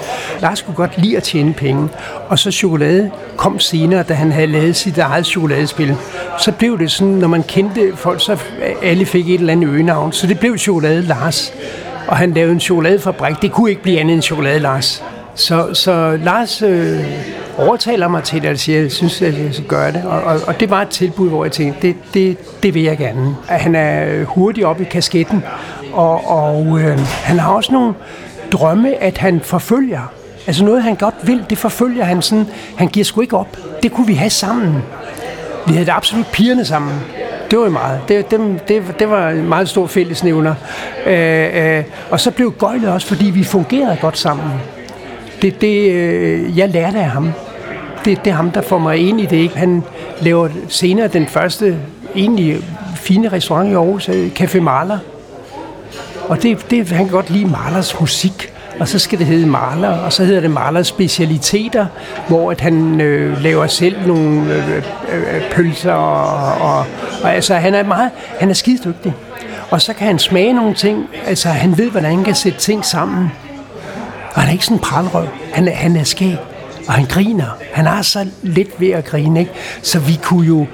Lars 0.40 0.62
kunne 0.62 0.74
godt 0.74 0.98
lide 0.98 1.16
at 1.16 1.22
tjene 1.22 1.52
penge. 1.52 1.88
Og 2.28 2.38
så 2.38 2.50
chokolade 2.50 3.10
kom 3.36 3.58
senere, 3.58 4.02
da 4.02 4.14
han 4.14 4.32
havde 4.32 4.46
lavet 4.46 4.76
sit 4.76 4.98
eget 4.98 5.26
chokoladespil. 5.26 5.96
Så 6.38 6.52
blev 6.52 6.78
det 6.78 6.90
sådan, 6.90 7.12
når 7.12 7.28
man 7.28 7.42
kendte 7.42 7.92
folk, 7.96 8.20
så 8.20 8.38
alle 8.82 9.06
fik 9.06 9.30
et 9.30 9.40
eller 9.40 9.52
andet 9.52 9.68
øgenavn. 9.68 10.12
Så 10.12 10.26
det 10.26 10.38
blev 10.38 10.58
chokolade 10.58 11.02
Lars. 11.02 11.52
Og 12.08 12.16
han 12.16 12.32
lavede 12.32 12.52
en 12.52 12.60
chokoladefabrik. 12.60 13.42
Det 13.42 13.52
kunne 13.52 13.70
ikke 13.70 13.82
blive 13.82 14.00
andet 14.00 14.14
end 14.14 14.22
chokolade 14.22 14.58
Lars. 14.58 15.02
Så, 15.34 15.74
så 15.74 16.18
Lars 16.22 16.62
øh, 16.62 17.00
overtaler 17.58 18.08
mig 18.08 18.22
til 18.22 18.42
det, 18.42 18.50
og 18.50 18.58
siger, 18.58 18.78
at 18.78 18.82
jeg 18.82 18.92
synes, 18.92 19.22
at 19.22 19.38
jeg 19.44 19.54
skal 19.54 19.66
gøre 19.66 19.92
det. 19.92 20.02
Og, 20.04 20.22
og, 20.22 20.40
og 20.46 20.60
det 20.60 20.70
var 20.70 20.82
et 20.82 20.88
tilbud, 20.88 21.28
hvor 21.28 21.44
jeg 21.44 21.52
tænkte, 21.52 21.88
det, 21.88 21.96
det, 22.14 22.62
det 22.62 22.74
vil 22.74 22.82
jeg 22.82 22.98
gerne. 22.98 23.36
Han 23.48 23.74
er 23.74 24.24
hurtig 24.24 24.66
op 24.66 24.80
i 24.80 24.84
kasketten, 24.84 25.44
og, 25.92 26.30
og 26.30 26.80
øh, 26.80 26.98
han 27.00 27.38
har 27.38 27.52
også 27.52 27.72
nogle 27.72 27.94
drømme, 28.52 29.02
at 29.02 29.18
han 29.18 29.40
forfølger. 29.40 30.12
Altså 30.46 30.64
noget, 30.64 30.82
han 30.82 30.94
godt 30.94 31.14
vil, 31.22 31.44
det 31.50 31.58
forfølger 31.58 32.04
han 32.04 32.22
sådan. 32.22 32.46
Han 32.76 32.88
giver 32.88 33.04
sgu 33.04 33.20
ikke 33.20 33.36
op. 33.36 33.56
Det 33.82 33.92
kunne 33.92 34.06
vi 34.06 34.14
have 34.14 34.30
sammen. 34.30 34.82
Vi 35.66 35.72
havde 35.72 35.86
det 35.86 35.92
absolut 35.92 36.26
pigerne 36.32 36.64
sammen. 36.64 37.00
Det 37.50 37.58
var 37.58 37.68
meget. 37.68 38.00
Det, 38.08 38.30
det, 38.30 38.68
det, 38.68 38.82
det 38.98 39.10
var 39.10 39.30
en 39.30 39.48
meget 39.48 39.68
stor 39.68 39.86
fællesnævner. 39.86 40.54
Øh, 41.06 41.76
øh, 41.78 41.84
og 42.10 42.20
så 42.20 42.30
blev 42.30 42.52
gøjlet 42.58 42.88
også, 42.88 43.06
fordi 43.06 43.24
vi 43.24 43.44
fungerede 43.44 43.98
godt 44.00 44.18
sammen. 44.18 44.50
Det, 45.44 45.60
det, 45.60 45.90
øh, 45.90 46.58
jeg 46.58 46.68
lærte 46.68 46.98
af 46.98 47.10
ham. 47.10 47.32
Det, 48.04 48.24
det 48.24 48.30
er 48.30 48.34
ham, 48.34 48.50
der 48.50 48.62
får 48.62 48.78
mig 48.78 48.96
ind 49.08 49.20
i 49.20 49.26
det. 49.26 49.36
Ikke? 49.36 49.58
Han 49.58 49.82
laver 50.20 50.48
senere 50.68 51.08
den 51.08 51.26
første 51.26 51.76
egentlig 52.16 52.56
fine 52.96 53.28
restaurant 53.28 53.70
i 53.70 53.74
Aarhus, 53.74 54.08
øh, 54.08 54.30
Café 54.40 54.60
Maler. 54.60 54.98
Og 56.28 56.42
det, 56.42 56.70
det, 56.70 56.88
han 56.88 57.04
kan 57.06 57.14
godt 57.14 57.30
lide 57.30 57.44
Malers 57.44 58.00
musik 58.00 58.52
og 58.80 58.88
så 58.88 58.98
skal 58.98 59.18
det 59.18 59.26
hedde 59.26 59.46
Maler, 59.46 59.88
og 59.88 60.12
så 60.12 60.24
hedder 60.24 60.40
det 60.40 60.50
Malers 60.50 60.86
specialiteter, 60.86 61.86
hvor 62.28 62.50
at 62.50 62.60
han 62.60 63.00
øh, 63.00 63.42
laver 63.42 63.66
selv 63.66 64.06
nogle 64.06 64.54
øh, 64.54 64.76
øh, 65.12 65.36
øh, 65.36 65.50
pølser, 65.50 65.92
og, 65.92 66.54
og, 66.70 66.86
og 67.22 67.34
altså 67.34 67.54
han 67.54 67.74
er 67.74 67.82
meget, 67.82 68.10
han 68.40 68.50
er 68.50 68.54
skidedygtig. 68.54 69.14
Og 69.70 69.80
så 69.80 69.92
kan 69.92 70.06
han 70.06 70.18
smage 70.18 70.52
nogle 70.52 70.74
ting, 70.74 71.08
altså 71.26 71.48
han 71.48 71.78
ved, 71.78 71.90
hvordan 71.90 72.10
han 72.10 72.24
kan 72.24 72.34
sætte 72.34 72.58
ting 72.58 72.84
sammen. 72.84 73.32
Og 74.34 74.40
han 74.40 74.48
er 74.48 74.52
ikke 74.52 74.64
sådan 74.64 74.76
en 74.76 74.82
pralrøv. 74.82 75.26
Han 75.52 75.68
er, 75.68 75.74
han 75.74 75.96
er 75.96 76.04
skæg, 76.04 76.36
og 76.86 76.92
han 76.92 77.04
griner. 77.04 77.56
Han 77.72 77.86
har 77.86 78.02
så 78.02 78.26
lidt 78.42 78.80
ved 78.80 78.90
at 78.90 79.04
grine, 79.04 79.40
ikke? 79.40 79.52
Så 79.82 79.98
vi 79.98 80.18
kunne 80.22 80.46
jo 80.46 80.66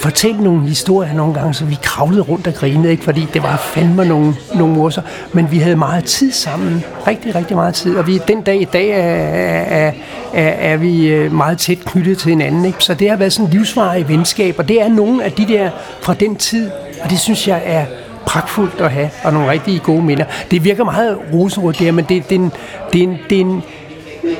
fortælle 0.00 0.44
nogle 0.44 0.68
historier 0.68 1.12
nogle 1.12 1.34
gange, 1.34 1.54
så 1.54 1.64
vi 1.64 1.78
kravlede 1.82 2.22
rundt 2.22 2.46
og 2.46 2.54
grinede, 2.54 2.90
ikke? 2.90 3.04
fordi 3.04 3.26
det 3.34 3.42
var 3.42 3.56
fandme 3.56 4.04
nogle, 4.04 4.34
nogle 4.54 4.74
morser. 4.74 5.02
Men 5.32 5.50
vi 5.50 5.58
havde 5.58 5.76
meget 5.76 6.04
tid 6.04 6.32
sammen. 6.32 6.84
Rigtig, 7.06 7.34
rigtig 7.34 7.56
meget 7.56 7.74
tid. 7.74 7.96
Og 7.96 8.06
vi, 8.06 8.20
den 8.28 8.42
dag 8.42 8.60
i 8.60 8.64
dag 8.64 8.90
er, 8.90 8.96
er, 8.96 9.92
er, 10.34 10.72
er 10.72 10.76
vi 10.76 11.08
øh, 11.08 11.32
meget 11.32 11.58
tæt 11.58 11.78
knyttet 11.84 12.18
til 12.18 12.28
hinanden. 12.30 12.64
Ikke? 12.64 12.84
Så 12.84 12.94
det 12.94 13.10
har 13.10 13.16
været 13.16 13.32
sådan 13.32 13.50
livsvarige 13.50 14.08
venskab, 14.08 14.54
og 14.58 14.68
det 14.68 14.82
er 14.82 14.88
nogle 14.88 15.24
af 15.24 15.32
de 15.32 15.48
der 15.48 15.70
fra 16.02 16.14
den 16.14 16.36
tid, 16.36 16.70
og 17.04 17.10
det 17.10 17.18
synes 17.18 17.48
jeg 17.48 17.62
er 17.64 17.84
pragtfuldt 18.30 18.80
at 18.80 18.90
have, 18.90 19.10
og 19.24 19.32
nogle 19.32 19.50
rigtig 19.50 19.82
gode 19.82 20.02
minder. 20.02 20.24
Det 20.50 20.64
virker 20.64 20.84
meget 20.84 21.18
rosenrødt 21.32 21.78
der, 21.78 21.92
men 21.92 22.04
det, 22.04 22.28
det, 22.28 22.36
er 22.36 22.40
en, 22.40 22.52
det, 22.92 22.98
er 22.98 23.04
en, 23.04 23.18
det 23.30 23.40
er 23.40 23.44
en 23.44 23.62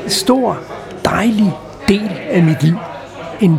stor, 0.06 0.59
dejlig 1.04 1.52
del 1.88 2.11
af 2.30 2.42
mit 2.42 2.62
liv. 2.62 2.75
En 3.40 3.59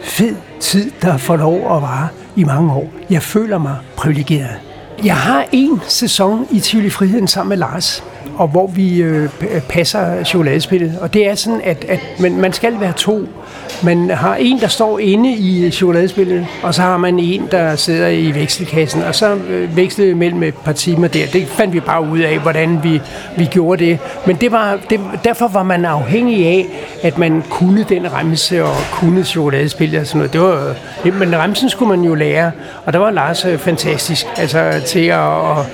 fed 0.00 0.36
tid, 0.60 0.90
der 1.02 1.16
får 1.16 1.36
lov 1.36 1.76
at 1.76 1.82
vare 1.82 2.08
i 2.36 2.44
mange 2.44 2.72
år. 2.72 2.88
Jeg 3.10 3.22
føler 3.22 3.58
mig 3.58 3.76
privilegeret. 3.96 4.50
Jeg 5.04 5.16
har 5.16 5.46
en 5.52 5.80
sæson 5.88 6.46
i 6.50 6.60
Tivoli 6.60 6.90
Friheden 6.90 7.28
sammen 7.28 7.48
med 7.48 7.56
Lars, 7.56 8.04
og 8.36 8.48
hvor 8.48 8.66
vi 8.66 9.02
øh, 9.02 9.30
passer 9.68 10.24
chokoladespillet. 10.24 10.98
Og 11.00 11.14
det 11.14 11.28
er 11.28 11.34
sådan, 11.34 11.60
at, 11.64 11.84
at 11.84 12.00
man, 12.20 12.36
man 12.36 12.52
skal 12.52 12.80
være 12.80 12.92
to 12.92 13.28
man 13.82 14.10
har 14.10 14.34
en, 14.34 14.60
der 14.60 14.68
står 14.68 14.98
inde 14.98 15.32
i 15.32 15.70
chokoladespillet, 15.70 16.46
og 16.62 16.74
så 16.74 16.82
har 16.82 16.96
man 16.96 17.18
en, 17.18 17.48
der 17.50 17.76
sidder 17.76 18.08
i 18.08 18.34
vekselkassen, 18.34 19.02
og 19.02 19.14
så 19.14 19.34
øh, 19.34 19.76
vekslede 19.76 20.08
vi 20.08 20.14
mellem 20.14 20.42
et 20.42 20.54
par 20.54 20.72
timer 20.72 21.08
der. 21.08 21.26
Det 21.32 21.48
fandt 21.48 21.74
vi 21.74 21.80
bare 21.80 22.02
ud 22.02 22.18
af, 22.18 22.38
hvordan 22.38 22.80
vi, 22.82 23.00
vi 23.36 23.44
gjorde 23.44 23.84
det. 23.84 23.98
Men 24.26 24.36
det 24.36 24.52
var, 24.52 24.78
det, 24.90 25.00
derfor 25.24 25.48
var 25.48 25.62
man 25.62 25.84
afhængig 25.84 26.46
af, 26.46 26.66
at 27.02 27.18
man 27.18 27.42
kunne 27.50 27.86
den 27.88 28.12
remse 28.12 28.64
og 28.64 28.74
kunne 28.92 29.24
chokoladespillet 29.24 30.00
og 30.00 30.06
sådan 30.06 30.18
noget. 30.18 30.32
Det 30.32 30.40
var, 30.40 30.74
det, 31.04 31.14
men 31.14 31.36
remsen 31.36 31.68
skulle 31.68 31.96
man 31.96 32.04
jo 32.04 32.14
lære, 32.14 32.50
og 32.84 32.92
der 32.92 32.98
var 32.98 33.10
Lars 33.10 33.44
øh, 33.44 33.58
fantastisk 33.58 34.26
altså, 34.36 34.82
til 34.86 35.06
at, 35.06 35.20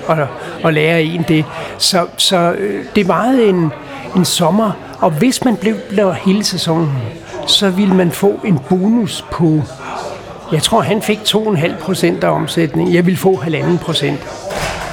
at, 0.08 0.18
at, 0.18 0.26
at 0.64 0.74
lære 0.74 1.02
en 1.02 1.24
det. 1.28 1.44
Så, 1.78 2.06
så 2.16 2.54
det 2.96 3.08
var 3.08 3.18
meget 3.18 3.48
en, 3.48 3.72
en 4.16 4.24
sommer, 4.24 4.72
Og 5.00 5.10
hvis 5.10 5.44
man 5.44 5.56
blev 5.56 5.74
der 5.96 6.12
hele 6.12 6.44
sæsonen, 6.44 6.92
så 7.50 7.70
ville 7.70 7.94
man 7.94 8.10
få 8.10 8.40
en 8.44 8.58
bonus 8.68 9.24
på, 9.30 9.62
jeg 10.52 10.62
tror 10.62 10.80
han 10.80 11.02
fik 11.02 11.18
2,5 11.18 11.80
procent 11.80 12.24
af 12.24 12.30
omsætningen. 12.30 12.94
Jeg 12.94 13.06
ville 13.06 13.18
få 13.18 13.32
1,5 13.34 13.78
procent. 13.78 14.20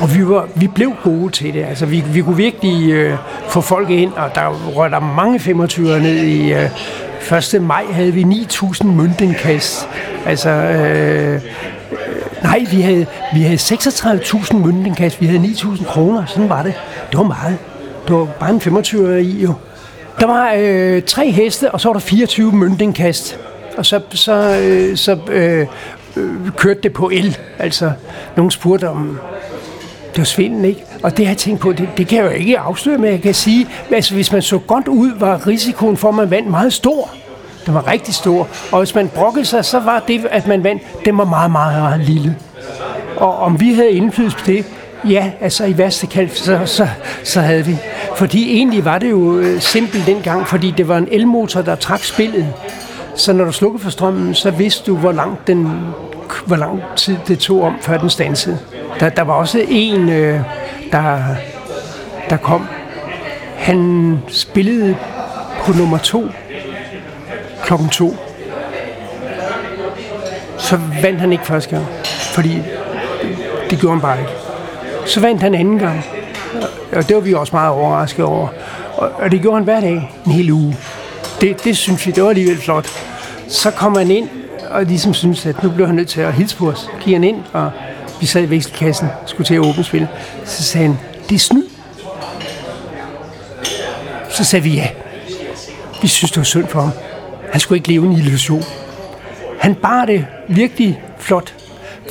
Og 0.02 0.16
vi, 0.16 0.28
var, 0.28 0.48
vi 0.56 0.68
blev 0.68 0.92
gode 1.04 1.32
til 1.32 1.54
det. 1.54 1.64
Altså, 1.64 1.86
vi, 1.86 2.04
vi 2.14 2.22
kunne 2.22 2.38
virkelig 2.38 2.92
øh, 2.92 3.18
få 3.50 3.62
folk 3.62 3.90
ind, 3.90 4.14
og 4.14 4.36
der 4.36 4.48
røg 4.76 4.92
der 4.92 5.00
mange 5.00 5.40
25'ere 5.40 6.02
ned 6.02 6.16
i... 6.16 6.54
Øh, 6.54 6.70
1. 7.32 7.62
maj 7.62 7.86
havde 7.92 8.12
vi 8.12 8.24
9.000 8.24 8.86
møntindkast. 8.86 9.88
Altså, 10.26 10.50
øh, 10.50 11.42
nej, 12.44 12.66
vi 12.72 12.82
havde, 12.82 13.06
vi 13.34 13.42
havde 13.42 13.58
36.000 13.58 14.56
møntindkast. 14.56 15.22
Vi 15.22 15.26
havde 15.26 15.44
9.000 15.44 15.86
kroner. 15.86 16.26
Sådan 16.26 16.50
var 16.50 16.64
det. 16.64 16.74
Det 17.12 17.18
var 17.18 17.24
meget. 17.24 17.58
Det 18.08 18.16
var 18.16 18.26
bare 18.26 18.50
en 18.50 18.62
25 18.62 19.24
i, 19.24 19.44
jo. 19.44 19.54
Der 20.20 20.26
var 20.26 20.54
øh, 20.58 21.02
tre 21.04 21.32
heste, 21.32 21.72
og 21.72 21.82
så 21.82 21.90
var 21.90 21.94
der 21.94 22.00
24 22.00 22.52
møntingkast. 22.52 23.40
Og 23.78 23.86
så, 23.86 24.02
så, 24.12 24.60
øh, 24.62 24.98
så 24.98 25.18
øh, 25.30 25.68
øh, 26.16 26.52
kørte 26.58 26.82
det 26.84 26.94
på 26.94 27.10
el. 27.14 27.38
Altså, 27.60 27.92
nogen 28.36 28.52
spurgte 28.52 28.90
om, 28.90 29.20
det 30.12 30.18
var 30.18 30.24
svinden, 30.26 30.66
ikke? 30.66 30.84
Og 31.04 31.18
det 31.18 31.26
har 31.26 31.32
jeg 31.34 31.38
tænkt 31.38 31.60
på, 31.60 31.72
det, 31.72 31.90
det 31.98 32.08
kan 32.08 32.18
jeg 32.18 32.26
jo 32.26 32.30
ikke 32.32 32.60
afsløre, 32.60 32.98
men 32.98 33.12
jeg 33.12 33.22
kan 33.22 33.34
sige, 33.34 33.68
altså 33.92 34.14
hvis 34.14 34.32
man 34.32 34.42
så 34.42 34.58
godt 34.58 34.88
ud, 34.88 35.12
var 35.20 35.48
risikoen 35.48 35.98
for, 35.98 36.10
at 36.10 36.16
man 36.16 36.32
vandt 36.32 36.50
meget 36.50 36.74
stor. 36.74 37.10
Den 37.66 37.74
var 37.74 37.92
rigtig 37.92 38.14
stor. 38.14 38.48
Og 38.72 38.78
hvis 38.80 38.96
man 38.96 39.08
brokkede 39.08 39.46
sig, 39.46 39.66
så 39.66 39.80
var 39.80 40.04
det, 40.08 40.26
at 40.32 40.48
man 40.48 40.64
vandt, 40.64 40.84
den 41.06 41.18
var 41.18 41.26
meget, 41.26 41.52
meget, 41.52 41.82
meget 41.82 42.00
lille. 42.00 42.36
Og 43.18 43.38
om 43.38 43.60
vi 43.60 43.74
havde 43.74 43.92
indflydelse 43.92 44.38
på 44.38 44.46
det, 44.46 44.66
ja, 45.10 45.32
altså 45.42 45.66
i 45.66 45.78
værste 45.78 46.08
kald, 46.08 46.30
så, 46.30 46.60
så, 46.66 46.88
så 47.24 47.42
havde 47.42 47.66
vi. 47.66 47.78
Fordi 48.16 48.58
egentlig 48.58 48.86
var 48.86 48.98
det 48.98 49.10
jo 49.10 49.38
øh, 49.38 49.62
simpelt 49.62 50.08
dengang, 50.08 50.48
fordi 50.48 50.72
det 50.72 50.88
var 50.88 50.98
en 50.98 51.08
elmotor, 51.12 51.62
der 51.62 51.76
trak 51.76 52.04
spillet. 52.04 52.54
Så 53.16 53.34
når 53.34 53.46
du 53.46 53.52
slukkede 53.52 53.84
for 53.84 53.90
strømmen, 53.90 54.36
så 54.36 54.52
vidste 54.52 54.92
du, 54.92 54.98
hvor 54.98 55.12
langt 55.12 55.48
den, 55.48 55.80
hvor 56.46 56.56
lang 56.56 56.82
tid 56.96 57.18
det 57.28 57.40
tog 57.40 57.62
om, 57.62 57.76
før 57.82 57.98
den 57.98 58.10
stansede. 58.10 58.60
Der, 59.00 59.10
der 59.10 59.22
var 59.22 59.34
også 59.34 59.66
en, 59.70 60.10
øh, 60.10 60.40
der, 60.92 61.18
der 62.30 62.38
kom. 62.38 62.68
Han 63.56 64.18
spillede 64.28 64.98
på 65.66 65.74
nummer 65.74 65.98
to 65.98 66.28
klokken 67.64 67.90
to. 67.90 68.16
Så 70.58 70.80
vandt 71.02 71.20
han 71.20 71.32
ikke 71.32 71.46
første 71.46 71.70
gang, 71.70 71.86
fordi 72.34 72.62
det 73.70 73.80
gjorde 73.80 73.96
han 73.96 74.02
bare 74.02 74.20
ikke. 74.20 74.32
Så 75.06 75.20
vandt 75.20 75.42
han 75.42 75.56
anden 75.56 75.80
gang, 75.80 76.06
og 76.94 77.08
det 77.08 77.16
var 77.16 77.22
vi 77.22 77.34
også 77.34 77.56
meget 77.56 77.72
overrasket 77.72 78.26
over. 78.26 78.48
Og 78.98 79.32
det 79.32 79.42
gjorde 79.42 79.56
han 79.56 79.64
hver 79.64 79.82
dag, 79.82 80.12
en 80.26 80.32
hel 80.32 80.52
uge. 80.52 80.78
Det, 81.42 81.64
det 81.64 81.78
synes 81.78 82.08
vi, 82.08 82.12
det 82.12 82.24
var 82.24 82.30
alligevel 82.30 82.58
flot. 82.58 82.88
Så 83.48 83.72
kom 83.72 83.96
han 83.96 84.12
ind, 84.12 84.30
og 84.70 84.84
ligesom 84.84 85.14
synes, 85.14 85.46
at 85.46 85.64
nu 85.64 85.70
blev 85.70 85.88
han 85.88 85.96
nødt 85.96 86.08
til 86.08 86.22
at 86.22 86.34
hilse 86.34 86.58
på 86.58 86.70
os. 86.70 86.90
Gik 87.00 87.14
han 87.14 87.24
ind, 87.24 87.44
og 87.54 87.72
vi 88.20 88.26
sad 88.26 88.44
i 88.44 88.50
vekselkassen, 88.50 89.08
skulle 89.26 89.46
til 89.46 89.54
at 89.56 89.60
åbne 89.60 89.84
spil. 89.84 90.08
Så 90.46 90.64
sagde 90.64 90.88
han, 90.88 90.98
det 91.30 91.36
er 91.36 91.40
snyd. 91.40 91.64
Så 94.30 94.44
sagde 94.44 94.64
vi 94.64 94.76
ja. 94.76 94.88
Vi 96.02 96.08
synes, 96.08 96.32
det 96.32 96.38
var 96.38 96.44
synd 96.44 96.68
for 96.68 96.82
ham. 96.82 96.92
Han 97.52 97.60
skulle 97.60 97.78
ikke 97.78 97.90
leve 97.90 98.06
en 98.06 98.12
illusion. 98.12 98.64
Han 99.60 99.76
bar 99.76 100.06
det 100.06 100.26
virkelig 100.48 101.02
flot, 101.18 101.54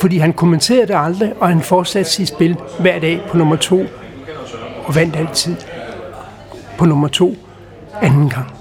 fordi 0.01 0.17
han 0.17 0.33
kommenterede 0.33 0.87
det 0.87 0.95
aldrig, 0.97 1.33
og 1.39 1.47
han 1.47 1.61
fortsatte 1.61 2.11
sit 2.11 2.27
spil 2.27 2.57
hver 2.79 2.99
dag 2.99 3.21
på 3.29 3.37
nummer 3.37 3.55
to, 3.55 3.85
og 4.85 4.95
vandt 4.95 5.15
altid 5.15 5.55
på 6.77 6.85
nummer 6.85 7.07
to 7.07 7.35
anden 8.01 8.29
gang. 8.29 8.51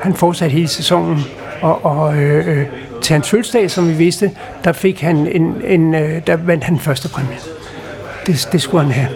Han 0.00 0.14
fortsatte 0.14 0.52
hele 0.52 0.68
sæsonen, 0.68 1.20
og, 1.62 1.84
og 1.84 2.16
øh, 2.16 2.58
øh, 2.58 2.66
til 3.02 3.12
hans 3.12 3.30
fødselsdag, 3.30 3.70
som 3.70 3.88
vi 3.88 3.92
vidste, 3.92 4.30
der 4.64 4.72
fik 4.72 5.00
han 5.00 5.16
en, 5.16 5.62
en 5.64 5.94
øh, 5.94 6.26
der 6.26 6.36
vandt 6.36 6.64
han 6.64 6.78
første 6.78 7.08
præmie. 7.08 7.36
Det, 8.26 8.48
det 8.52 8.62
skulle 8.62 8.84
han 8.84 8.92
have. 8.92 9.08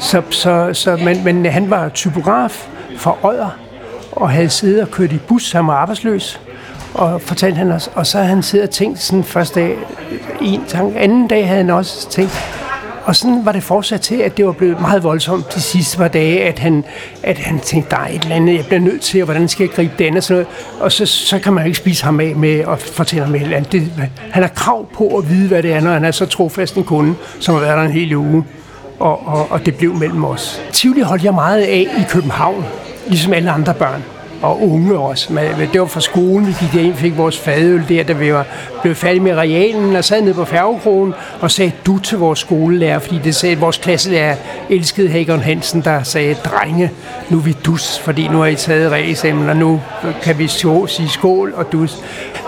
Så, 0.00 0.22
så, 0.30 0.70
så, 0.72 0.96
men, 1.04 1.24
men 1.24 1.46
han 1.46 1.70
var 1.70 1.88
typograf 1.88 2.68
for 2.96 3.18
Odder, 3.22 3.58
og 4.12 4.30
havde 4.30 4.48
siddet 4.48 4.82
og 4.82 4.90
kørt 4.90 5.12
i 5.12 5.18
bus, 5.28 5.52
han 5.52 5.66
var 5.66 5.74
arbejdsløs, 5.74 6.40
og 6.94 7.22
fortalte 7.22 7.56
han 7.56 7.72
os, 7.72 7.90
og 7.94 8.06
så 8.06 8.18
havde 8.18 8.28
han 8.28 8.42
siddet 8.42 8.68
og 8.68 8.74
tænkt 8.74 8.98
sådan 8.98 9.24
første 9.24 9.60
dag, 9.60 9.76
en 10.40 10.64
tanke, 10.68 10.98
anden 10.98 11.28
dag 11.28 11.46
havde 11.46 11.60
han 11.60 11.70
også 11.70 12.10
tænkt, 12.10 12.59
og 13.10 13.16
sådan 13.16 13.44
var 13.44 13.52
det 13.52 13.62
fortsat 13.62 14.00
til, 14.00 14.14
at 14.14 14.36
det 14.36 14.46
var 14.46 14.52
blevet 14.52 14.80
meget 14.80 15.04
voldsomt 15.04 15.54
de 15.54 15.60
sidste 15.60 15.98
par 15.98 16.08
dage, 16.08 16.42
at 16.42 16.58
han, 16.58 16.84
at 17.22 17.38
han 17.38 17.60
tænkte, 17.60 17.90
der 17.90 17.96
er 17.96 18.08
et 18.08 18.22
eller 18.22 18.36
andet, 18.36 18.56
jeg 18.56 18.66
bliver 18.66 18.80
nødt 18.80 19.00
til, 19.00 19.22
og 19.22 19.24
hvordan 19.24 19.48
skal 19.48 19.64
jeg 19.64 19.74
gribe 19.74 19.94
den 19.98 20.16
og 20.16 20.22
sådan 20.22 20.44
noget. 20.44 20.80
Og 20.80 20.92
så, 20.92 21.06
så 21.06 21.38
kan 21.38 21.52
man 21.52 21.64
jo 21.64 21.66
ikke 21.66 21.78
spise 21.78 22.04
ham 22.04 22.20
af 22.20 22.36
med 22.36 22.58
at 22.58 22.78
fortælle 22.78 23.24
ham 23.24 23.34
et 23.34 23.42
eller 23.42 23.56
andet. 23.56 23.72
Det, 23.72 23.92
han 24.30 24.42
har 24.42 24.50
krav 24.50 24.86
på 24.94 25.16
at 25.18 25.30
vide, 25.30 25.48
hvad 25.48 25.62
det 25.62 25.72
er, 25.72 25.80
når 25.80 25.92
han 25.92 26.04
er 26.04 26.10
så 26.10 26.26
trofast 26.26 26.76
en 26.76 26.84
kunde, 26.84 27.14
som 27.40 27.54
har 27.54 27.60
været 27.60 27.76
der 27.76 27.84
en 27.84 27.92
hel 27.92 28.16
uge. 28.16 28.44
Og, 28.98 29.26
og, 29.28 29.46
og 29.50 29.66
det 29.66 29.74
blev 29.74 29.94
mellem 29.94 30.24
os. 30.24 30.62
Tivoli 30.72 31.00
holdt 31.00 31.24
jeg 31.24 31.34
meget 31.34 31.62
af 31.62 31.86
i 31.98 32.02
København 32.08 32.64
ligesom 33.06 33.32
alle 33.32 33.50
andre 33.50 33.74
børn 33.74 34.04
og 34.42 34.62
unge 34.62 34.98
også. 34.98 35.40
Det 35.72 35.80
var 35.80 35.86
fra 35.86 36.00
skolen, 36.00 36.46
vi 36.46 36.54
gik 36.60 36.84
ind 36.84 36.94
fik 36.94 37.16
vores 37.16 37.38
fadøl 37.38 37.84
der, 37.88 38.02
da 38.02 38.12
vi 38.12 38.32
var 38.32 38.46
blevet 38.82 38.96
færdige 38.96 39.20
med 39.20 39.34
realen, 39.34 39.96
og 39.96 40.04
sad 40.04 40.22
nede 40.22 40.34
på 40.34 40.44
færgekrogen 40.44 41.14
og 41.40 41.50
sagde 41.50 41.72
du 41.86 41.98
til 41.98 42.18
vores 42.18 42.38
skolelærer, 42.38 42.98
fordi 42.98 43.18
det 43.24 43.34
sagde, 43.34 43.54
at 43.54 43.60
vores 43.60 43.76
klasselærer 43.76 44.36
elskede 44.70 45.08
Hagen 45.08 45.40
Hansen, 45.40 45.80
der 45.80 46.02
sagde, 46.02 46.34
drenge, 46.34 46.90
nu 47.30 47.36
er 47.36 47.42
vi 47.42 47.56
dus, 47.64 47.98
fordi 47.98 48.28
nu 48.28 48.38
har 48.38 48.46
I 48.46 48.54
taget 48.54 48.92
reeksamen, 48.92 49.48
og 49.48 49.56
nu 49.56 49.80
kan 50.22 50.38
vi 50.38 50.46
så, 50.48 50.86
sige 50.86 51.08
skål 51.08 51.52
og 51.56 51.72
dus. 51.72 51.98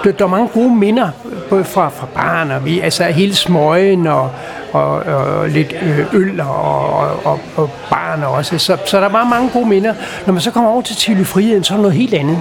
Der, 0.04 0.12
der 0.12 0.25
er 0.25 0.28
mange 0.28 0.49
gode 0.49 0.75
minder, 0.75 1.08
både 1.50 1.64
fra, 1.64 1.88
fra 1.88 2.06
barn 2.14 2.50
og 2.50 2.64
vi, 2.64 2.80
altså 2.80 3.04
hele 3.04 3.34
smøgen 3.34 4.06
og, 4.06 4.30
og, 4.73 4.91
og 4.91 5.49
lidt 5.49 5.75
øh, 5.83 6.14
øl 6.14 6.41
og, 6.41 7.26
og, 7.26 7.41
og 7.57 7.71
barn 7.91 8.23
også. 8.23 8.59
Så, 8.59 8.76
så 8.87 9.00
der 9.00 9.09
var 9.09 9.25
mange 9.25 9.50
gode 9.50 9.67
minder. 9.67 9.95
Når 10.26 10.33
man 10.33 10.43
så 10.43 10.50
kommer 10.50 10.71
over 10.71 10.83
til 10.83 10.97
Tivoli 10.97 11.25
Friheden, 11.25 11.64
så 11.64 11.75
er 11.75 11.76
det 11.76 11.83
noget 11.83 11.97
helt 11.97 12.14
andet. 12.14 12.38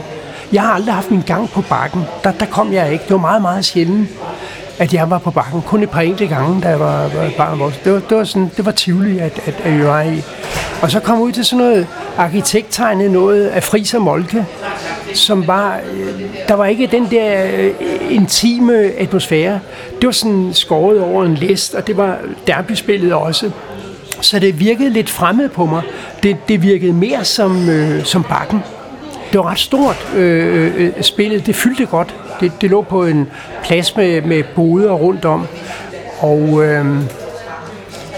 Jeg 0.54 0.62
har 0.62 0.74
aldrig 0.74 0.94
haft 0.94 1.12
min 1.12 1.22
gang 1.22 1.50
på 1.50 1.62
bakken. 1.62 2.02
Der, 2.24 2.32
der 2.32 2.46
kom 2.46 2.74
jeg 2.74 2.92
ikke. 2.92 3.04
Det 3.04 3.12
var 3.12 3.18
meget, 3.18 3.42
meget 3.42 3.66
sjældent, 3.66 4.10
at 4.80 4.94
jeg 4.94 5.10
var 5.10 5.18
på 5.18 5.32
bakken. 5.32 5.62
Kun 5.62 5.84
et 5.84 5.90
par 5.90 6.02
enkelte 6.02 6.36
gange, 6.36 6.62
da 6.62 6.70
jeg 6.70 6.80
var, 6.80 7.02
var 7.02 7.30
barn. 7.38 7.60
Det 7.84 7.94
var, 7.94 8.00
det 8.00 8.18
var, 8.18 8.24
sådan, 8.24 8.52
det 8.58 8.66
var 8.66 8.72
Tivoli, 8.72 9.20
at, 9.20 9.40
at, 9.46 9.54
at 9.64 9.74
jeg 9.74 9.88
var 9.88 10.02
i. 10.02 10.24
Og 10.82 10.92
så 10.92 11.00
kom 11.00 11.16
jeg 11.16 11.24
ud 11.24 11.32
til 11.32 11.46
sådan 11.46 11.66
noget 11.66 11.88
arkitekttegnet 12.18 13.12
noget 13.12 13.48
af 13.48 13.64
Fris 13.64 13.94
og 13.94 14.02
Molke, 14.02 14.46
som 15.14 15.48
var, 15.48 15.80
øh, 15.94 16.22
der 16.48 16.54
var 16.54 16.66
ikke 16.66 16.88
den 16.88 17.08
der 17.12 17.46
øh, 17.58 17.72
intime 18.10 18.74
atmosfære. 18.74 19.60
Det 19.96 20.06
var 20.06 20.12
sådan 20.12 20.50
skåret 20.54 21.02
over 21.02 21.26
en 21.26 21.36
list, 21.36 21.76
og 21.76 21.88
det 21.88 21.98
var 21.98 22.18
derbyspillet 22.48 23.14
også. 23.14 23.52
Så 24.22 24.40
det 24.40 24.60
virkede 24.60 24.90
lidt 24.90 25.10
fremmed 25.10 25.50
på 25.50 25.66
mig. 25.66 25.82
Det, 26.24 26.38
det 26.48 26.64
virkede 26.64 26.94
mere 26.94 27.26
som, 27.26 27.70
øh, 27.70 28.04
som 28.04 28.24
bakken. 28.24 28.60
Det 29.32 29.40
var 29.40 29.52
ret 29.52 29.60
stort, 29.60 30.08
øh, 30.16 30.72
øh, 30.78 30.92
spillet. 31.02 31.46
Det 31.46 31.56
fyldte 31.56 31.86
godt. 31.86 32.16
Det, 32.40 32.52
det 32.62 32.70
lå 32.70 32.82
på 32.82 33.06
en 33.06 33.28
plads 33.64 33.96
med, 33.96 34.22
med 34.22 34.44
boder 34.56 34.92
rundt 34.92 35.26
om. 35.26 35.48
Og 36.20 36.64
øh, 36.64 36.86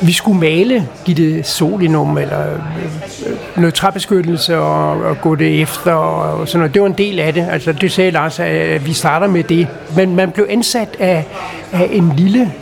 vi 0.06 0.12
skulle 0.14 0.40
male, 0.40 0.88
give 1.06 1.18
det 1.18 1.48
solinum 1.48 2.18
eller 2.18 2.42
øh, 2.42 2.56
øh 2.56 3.62
noget 3.62 3.74
træbeskyttelse 3.74 4.58
og, 4.58 4.90
og 4.90 5.22
gå 5.22 5.36
det 5.36 5.62
efter 5.62 5.92
og 5.94 6.48
sådan 6.48 6.60
noget. 6.60 6.74
Det 6.74 6.82
var 6.82 6.88
en 6.88 6.98
del 6.98 7.20
af 7.20 7.34
det. 7.34 7.48
Altså 7.52 7.72
det 7.72 7.92
sagde 7.92 8.12
Lars, 8.12 8.40
at 8.40 8.86
vi 8.86 8.94
starter 8.94 9.28
med 9.28 9.44
det. 9.44 9.68
Men 9.96 10.16
man 10.16 10.32
blev 10.32 10.48
ansat 10.50 10.96
af, 11.00 11.26
af 11.72 11.90
en 11.92 12.14
lille 12.16 12.54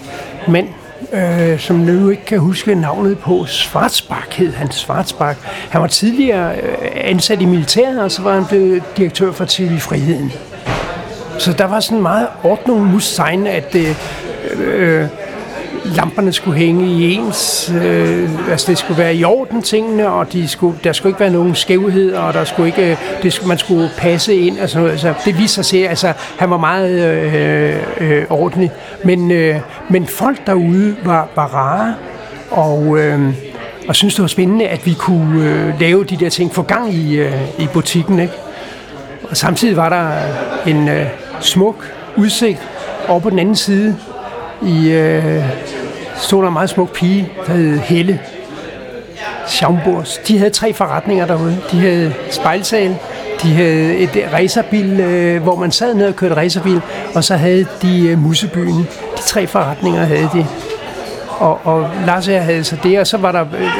mand, 0.47 0.67
øh, 1.13 1.59
som 1.59 1.75
nu 1.75 2.09
ikke 2.09 2.25
kan 2.25 2.39
huske 2.39 2.75
navnet 2.75 3.19
på. 3.19 3.45
Svartsbak 3.45 4.33
hed 4.33 4.53
han, 4.53 4.71
Svartsbak. 4.71 5.37
Han 5.69 5.81
var 5.81 5.87
tidligere 5.87 6.55
øh, 6.55 6.77
ansat 6.95 7.41
i 7.41 7.45
militæret, 7.45 8.01
og 8.01 8.11
så 8.11 8.21
var 8.21 8.33
han 8.33 8.45
blevet 8.45 8.83
direktør 8.97 9.31
for 9.31 9.45
TV 9.45 9.79
Friheden. 9.79 10.31
Så 11.39 11.53
der 11.53 11.65
var 11.65 11.79
sådan 11.79 12.01
meget 12.01 12.27
ordnung 12.43 12.85
muss 12.85 13.03
sein, 13.03 13.47
at 13.47 13.75
øh, 13.75 13.95
øh, 14.57 15.07
lamperne 15.85 16.33
skulle 16.33 16.57
hænge 16.57 16.85
i 16.85 17.13
ens, 17.13 17.71
øh, 17.83 18.29
altså 18.51 18.67
det 18.67 18.77
skulle 18.77 18.97
være 18.97 19.15
i 19.15 19.23
orden 19.23 19.61
tingene, 19.61 20.07
og 20.07 20.33
de 20.33 20.47
skulle, 20.47 20.77
der 20.83 20.93
skulle 20.93 21.09
ikke 21.09 21.19
være 21.19 21.31
nogen 21.31 21.55
skævheder, 21.55 22.19
og 22.19 22.33
der 22.33 22.43
skulle 22.43 22.67
ikke, 22.67 22.91
øh, 22.91 22.97
det 23.23 23.33
skulle, 23.33 23.47
man 23.47 23.57
skulle 23.57 23.89
passe 23.97 24.35
ind 24.35 24.59
altså. 24.59 24.85
Altså, 24.85 25.13
det 25.25 25.37
viste 25.37 25.55
sig 25.55 25.65
se, 25.65 25.87
altså 25.87 26.13
han 26.37 26.49
var 26.49 26.57
meget 26.57 26.99
øh, 27.01 27.75
øh, 27.99 28.25
ordentlig. 28.29 28.71
Men, 29.03 29.31
øh, 29.31 29.59
men 29.89 30.07
folk 30.07 30.47
derude 30.47 30.95
var, 31.05 31.27
var 31.35 31.47
rare, 31.47 31.95
og, 32.51 32.99
øh, 32.99 33.33
og 33.87 33.95
synes 33.95 34.15
det 34.15 34.21
var 34.21 34.27
spændende, 34.27 34.67
at 34.67 34.85
vi 34.85 34.93
kunne 34.93 35.49
øh, 35.49 35.79
lave 35.79 36.03
de 36.03 36.17
der 36.17 36.29
ting, 36.29 36.53
få 36.53 36.61
gang 36.61 36.93
i, 36.93 37.15
øh, 37.15 37.59
i 37.59 37.67
butikken. 37.73 38.19
Ikke? 38.19 38.33
Og 39.29 39.37
samtidig 39.37 39.77
var 39.77 39.89
der 39.89 40.11
en 40.67 40.89
øh, 40.89 41.05
smuk 41.39 41.93
udsigt 42.17 42.59
over 43.07 43.19
på 43.19 43.29
den 43.29 43.39
anden 43.39 43.55
side 43.55 43.95
i, 44.63 44.91
øh, 44.91 45.43
stod 46.17 46.41
der 46.41 46.47
en 46.47 46.53
meget 46.53 46.69
smuk 46.69 46.93
pige, 46.93 47.29
der 47.47 47.53
hed 47.53 47.77
Helle. 47.77 48.19
Schaumburgs. 49.47 50.17
De 50.27 50.37
havde 50.37 50.49
tre 50.49 50.73
forretninger 50.73 51.27
derude. 51.27 51.57
De 51.71 51.79
havde 51.79 52.13
spejlsal, 52.29 52.97
de 53.43 53.47
havde 53.47 53.95
et 53.95 54.29
racerbil, 54.33 54.99
øh, 54.99 55.43
hvor 55.43 55.55
man 55.55 55.71
sad 55.71 55.93
ned 55.93 56.07
og 56.07 56.15
kørte 56.15 56.35
racerbil, 56.35 56.81
og 57.15 57.23
så 57.23 57.35
havde 57.35 57.65
de 57.81 58.07
øh, 58.07 58.17
Musebyen. 58.17 58.87
De 59.17 59.21
tre 59.25 59.47
forretninger 59.47 60.03
havde 60.03 60.29
de. 60.33 60.45
Og, 61.41 61.59
og 61.63 61.89
Lars 62.05 62.27
og 62.27 62.33
jeg 62.33 62.43
havde 62.43 62.63
så 62.63 62.77
det, 62.83 62.99
og 62.99 63.07
så 63.07 63.17
var 63.17 63.31
der, 63.31 63.41
øh, 63.41 63.71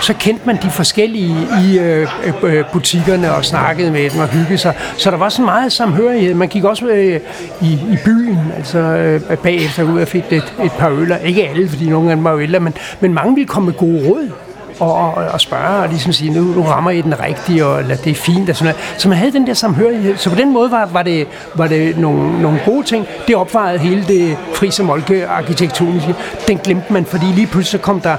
så 0.00 0.14
kendte 0.14 0.46
man 0.46 0.58
de 0.62 0.70
forskellige 0.70 1.36
i 1.64 1.78
øh, 1.78 2.08
øh, 2.24 2.54
øh 2.54 2.64
butikkerne 2.72 3.34
og 3.34 3.44
snakkede 3.44 3.90
med 3.90 4.10
dem 4.10 4.20
og 4.20 4.28
hyggede 4.28 4.58
sig. 4.58 4.74
Så 4.96 5.10
der 5.10 5.16
var 5.16 5.28
så 5.28 5.42
meget 5.42 5.72
samhørighed. 5.72 6.34
Man 6.34 6.48
gik 6.48 6.64
også 6.64 6.86
øh, 6.86 7.20
i, 7.60 7.72
i 7.72 7.96
byen, 8.04 8.38
altså 8.56 8.78
øh, 8.78 9.36
bagefter 9.36 9.82
ud 9.82 10.00
og 10.00 10.08
fik 10.08 10.24
et, 10.30 10.54
et 10.64 10.72
par 10.78 10.90
øller. 10.90 11.16
Ikke 11.16 11.48
alle, 11.48 11.68
fordi 11.68 11.88
nogle 11.88 12.10
af 12.10 12.16
dem 12.16 12.24
var 12.24 12.32
jo 12.32 12.40
ældre, 12.40 12.60
men, 12.60 12.74
men 13.00 13.14
mange 13.14 13.34
ville 13.34 13.48
komme 13.48 13.66
med 13.66 13.74
gode 13.74 14.08
råd 14.08 14.30
og, 14.78 14.94
og, 14.94 15.12
og 15.12 15.40
spørge 15.40 15.82
og 15.82 15.88
ligesom 15.88 16.12
sige, 16.12 16.30
nu, 16.30 16.40
nu 16.40 16.62
rammer 16.62 16.90
I 16.90 17.00
den 17.00 17.20
rigtige, 17.20 17.66
og 17.66 17.80
eller, 17.80 17.96
det 17.96 18.10
er 18.10 18.14
fint. 18.14 18.50
Og 18.50 18.56
sådan 18.56 18.74
noget. 18.74 19.00
Så 19.00 19.08
man 19.08 19.18
havde 19.18 19.32
den 19.32 19.46
der 19.46 19.54
samhørighed. 19.54 20.16
Så 20.16 20.30
på 20.30 20.36
den 20.36 20.52
måde 20.52 20.70
var, 20.70 20.88
var, 20.92 21.02
det, 21.02 21.26
var 21.54 21.66
det 21.66 21.98
nogle, 21.98 22.42
nogle 22.42 22.60
gode 22.64 22.86
ting. 22.86 23.06
Det 23.26 23.36
opvejede 23.36 23.78
hele 23.78 24.04
det 24.08 24.36
frise 24.54 24.82
molke 24.82 25.26
arkitektoniske. 25.26 26.14
Den 26.48 26.58
glemte 26.58 26.92
man, 26.92 27.04
fordi 27.04 27.26
lige 27.26 27.46
pludselig 27.46 27.80
så 27.80 27.84
kom 27.84 28.00
der 28.00 28.16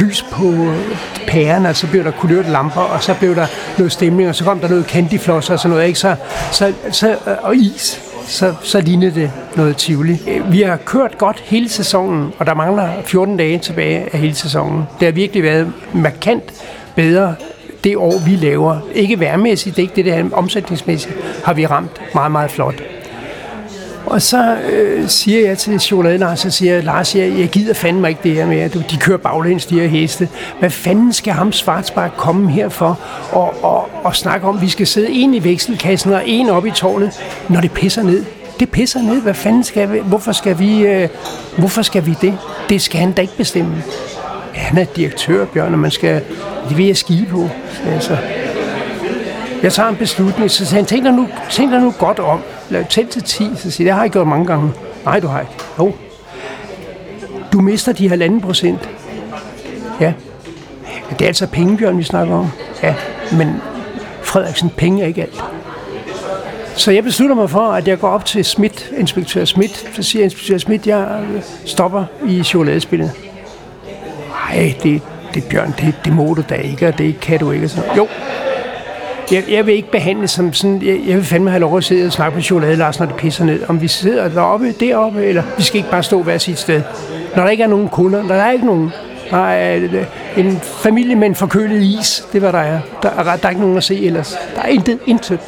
lys 0.00 0.22
på 0.32 0.72
pæren, 1.26 1.66
og 1.66 1.76
så 1.76 1.86
blev 1.86 2.04
der 2.04 2.10
kulørte 2.10 2.50
lamper, 2.50 2.80
og 2.80 3.02
så 3.02 3.14
blev 3.14 3.34
der 3.34 3.46
noget 3.78 3.92
stemning, 3.92 4.28
og 4.28 4.34
så 4.34 4.44
kom 4.44 4.58
der 4.58 4.68
noget 4.68 4.86
candyfloss 4.86 5.50
og 5.50 5.58
sådan 5.58 5.70
noget, 5.70 5.86
ikke? 5.86 5.98
Så, 5.98 6.16
så, 6.52 6.72
så, 6.90 7.16
og 7.42 7.56
is 7.56 8.05
så, 8.26 8.54
så 8.62 8.80
lignede 8.80 9.14
det 9.14 9.30
noget 9.56 9.76
Tivoli. 9.76 10.20
Vi 10.50 10.62
har 10.62 10.76
kørt 10.76 11.18
godt 11.18 11.40
hele 11.44 11.68
sæsonen, 11.68 12.32
og 12.38 12.46
der 12.46 12.54
mangler 12.54 12.88
14 13.04 13.36
dage 13.36 13.58
tilbage 13.58 14.08
af 14.12 14.18
hele 14.18 14.34
sæsonen. 14.34 14.82
Det 15.00 15.06
har 15.06 15.12
virkelig 15.12 15.42
været 15.42 15.72
markant 15.94 16.64
bedre 16.96 17.34
det 17.84 17.96
år, 17.96 18.18
vi 18.26 18.36
laver. 18.36 18.78
Ikke 18.94 19.20
værmæssigt, 19.20 19.76
det 19.76 19.82
er 19.82 19.88
ikke 19.88 20.10
det, 20.10 20.24
det 20.24 20.32
omsætningsmæssigt, 20.32 21.14
har 21.44 21.54
vi 21.54 21.66
ramt 21.66 22.00
meget, 22.14 22.32
meget 22.32 22.50
flot. 22.50 22.82
Og 24.06 24.22
så 24.22 24.56
øh, 24.72 25.08
siger 25.08 25.48
jeg 25.48 25.58
til 25.58 25.80
Chokolade 25.80 26.18
Lars, 26.18 26.40
så 26.40 26.50
siger 26.50 26.74
jeg, 26.74 26.84
Lars, 26.84 27.14
jeg, 27.14 27.38
jeg 27.38 27.48
gider 27.48 27.74
fandme 27.74 28.08
ikke 28.08 28.20
det 28.22 28.34
her 28.34 28.46
med, 28.46 28.58
at 28.58 28.74
de 28.90 28.96
kører 28.96 29.18
baglæns, 29.18 29.66
de 29.66 29.80
her 29.80 29.86
heste. 29.86 30.28
Hvad 30.58 30.70
fanden 30.70 31.12
skal 31.12 31.32
ham 31.32 31.52
Svartsbak 31.52 32.10
komme 32.16 32.50
her 32.50 32.68
for 32.68 33.00
og, 33.32 33.64
og, 33.64 33.88
og 34.04 34.16
snakke 34.16 34.46
om, 34.46 34.60
vi 34.60 34.68
skal 34.68 34.86
sidde 34.86 35.10
en 35.10 35.34
i 35.34 35.44
vekselkassen 35.44 36.12
og 36.12 36.22
en 36.26 36.48
op 36.48 36.66
i 36.66 36.70
tårnet, 36.70 37.20
når 37.48 37.60
det 37.60 37.72
pisser 37.72 38.02
ned? 38.02 38.24
Det 38.60 38.70
pisser 38.70 39.02
ned. 39.02 39.22
Hvad 39.22 39.34
fanden 39.34 39.64
skal 39.64 39.92
vi? 39.92 39.98
Hvorfor 39.98 40.32
skal 40.32 40.58
vi, 40.58 40.86
øh, 40.86 41.08
hvorfor 41.58 41.82
skal 41.82 42.06
vi 42.06 42.14
det? 42.20 42.38
Det 42.68 42.82
skal 42.82 43.00
han 43.00 43.12
da 43.12 43.22
ikke 43.22 43.36
bestemme. 43.36 43.82
Ja, 44.54 44.60
han 44.60 44.78
er 44.78 44.84
direktør, 44.84 45.44
Bjørn, 45.44 45.72
og 45.72 45.78
man 45.78 45.90
skal, 45.90 46.22
det 46.68 46.76
vil 46.76 46.86
jeg 46.86 46.96
skide 46.96 47.26
på. 47.26 47.48
Altså, 47.94 48.16
jeg 49.62 49.72
tager 49.72 49.88
en 49.88 49.96
beslutning, 49.96 50.50
så 50.50 50.74
han, 50.74 50.84
tænker 50.84 51.10
nu, 51.10 51.28
tænker 51.50 51.80
nu 51.80 51.94
godt 51.98 52.18
om. 52.18 52.40
Lad 52.70 52.84
tæl 52.90 53.08
til 53.08 53.22
10, 53.22 53.50
så 53.56 53.70
siger 53.70 53.88
det 53.88 53.94
har 53.94 54.02
jeg 54.02 54.10
gjort 54.10 54.26
mange 54.26 54.46
gange. 54.46 54.72
Nej, 55.04 55.20
du 55.20 55.26
har 55.26 55.40
ikke. 55.40 55.52
Jo. 55.78 55.92
Du 57.52 57.60
mister 57.60 57.92
de 57.92 58.08
halvanden 58.08 58.40
procent. 58.40 58.90
Ja. 60.00 60.12
Det 61.10 61.20
er 61.22 61.26
altså 61.26 61.46
pengebjørn, 61.46 61.98
vi 61.98 62.02
snakker 62.02 62.34
om. 62.34 62.48
Ja, 62.82 62.94
men 63.32 63.54
Frederiksen, 64.22 64.70
penge 64.70 65.02
er 65.02 65.06
ikke 65.06 65.22
alt. 65.22 65.44
Så 66.76 66.90
jeg 66.90 67.04
beslutter 67.04 67.36
mig 67.36 67.50
for, 67.50 67.68
at 67.68 67.88
jeg 67.88 67.98
går 67.98 68.08
op 68.08 68.24
til 68.24 68.44
Schmidt, 68.44 68.90
inspektør 68.96 69.44
Schmidt. 69.44 69.88
Så 69.94 70.02
siger 70.02 70.24
inspektør 70.24 70.58
Schmidt, 70.58 70.86
jeg 70.86 71.24
øh, 71.34 71.42
stopper 71.64 72.04
i 72.26 72.42
chokoladespillet. 72.42 73.12
Nej, 74.30 74.74
det, 74.82 75.02
det 75.34 75.44
Bjørn, 75.44 75.74
det, 75.80 75.94
det 76.04 76.12
må 76.12 76.34
du 76.34 76.42
da 76.48 76.54
ikke, 76.54 76.88
og 76.88 76.98
det 76.98 77.20
kan 77.20 77.38
du 77.38 77.50
ikke. 77.50 77.68
Så, 77.68 77.82
jo, 77.96 78.08
jeg, 79.32 79.44
jeg 79.48 79.66
vil 79.66 79.74
ikke 79.74 79.90
behandle 79.90 80.28
som 80.28 80.52
sådan, 80.52 80.82
jeg, 80.82 81.00
jeg 81.06 81.16
vil 81.16 81.24
fandme 81.24 81.50
have 81.50 81.60
lov 81.60 81.76
at 81.76 81.84
sidde 81.84 82.06
og 82.06 82.12
snakke 82.12 82.34
med 82.34 82.42
chokolade, 82.42 82.76
Lars, 82.76 82.98
når 82.98 83.06
det 83.06 83.16
pisser 83.16 83.44
ned. 83.44 83.62
Om 83.68 83.80
vi 83.80 83.88
sidder 83.88 84.28
deroppe, 84.28 84.72
deroppe, 84.80 85.24
eller 85.24 85.42
vi 85.56 85.62
skal 85.62 85.76
ikke 85.76 85.90
bare 85.90 86.02
stå 86.02 86.22
hver 86.22 86.38
sit 86.38 86.58
sted. 86.58 86.82
Når 87.36 87.42
der 87.42 87.50
ikke 87.50 87.62
er 87.62 87.68
nogen 87.68 87.88
kunder, 87.88 88.22
når 88.22 88.34
der 88.34 88.42
er 88.42 88.52
ikke 88.52 88.66
nogen, 88.66 88.92
der 89.30 89.46
er 89.46 89.76
øh, 89.76 90.04
en 90.36 90.60
familie 90.60 91.16
med 91.16 91.26
en 91.28 91.34
forkølet 91.34 91.82
is, 91.82 92.26
det 92.32 92.42
var 92.42 92.52
der 92.52 92.58
er. 92.58 92.80
Der 93.02 93.10
er, 93.10 93.22
der 93.22 93.46
er 93.46 93.48
ikke 93.48 93.60
nogen 93.60 93.76
at 93.76 93.84
se 93.84 94.06
ellers. 94.06 94.36
Der 94.54 94.62
er 94.62 94.68
intet, 94.68 94.98
intet. 95.06 95.40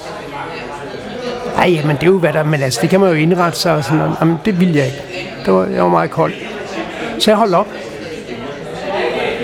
Ej, 1.56 1.80
men 1.84 1.96
det 1.96 2.02
er 2.02 2.06
jo 2.06 2.18
hvad 2.18 2.32
der, 2.32 2.44
men 2.44 2.62
altså, 2.62 2.78
det 2.82 2.90
kan 2.90 3.00
man 3.00 3.08
jo 3.08 3.14
indrette 3.14 3.58
sig 3.58 3.74
og 3.74 3.84
sådan 3.84 3.98
noget. 3.98 4.16
Jamen, 4.20 4.36
det 4.44 4.60
vil 4.60 4.74
jeg 4.74 4.86
ikke. 4.86 5.02
Det 5.46 5.54
var, 5.54 5.66
jeg 5.66 5.82
var 5.82 5.88
meget 5.88 6.10
kold. 6.10 6.32
Så 7.18 7.30
jeg 7.30 7.38
holdt 7.38 7.54
op 7.54 7.68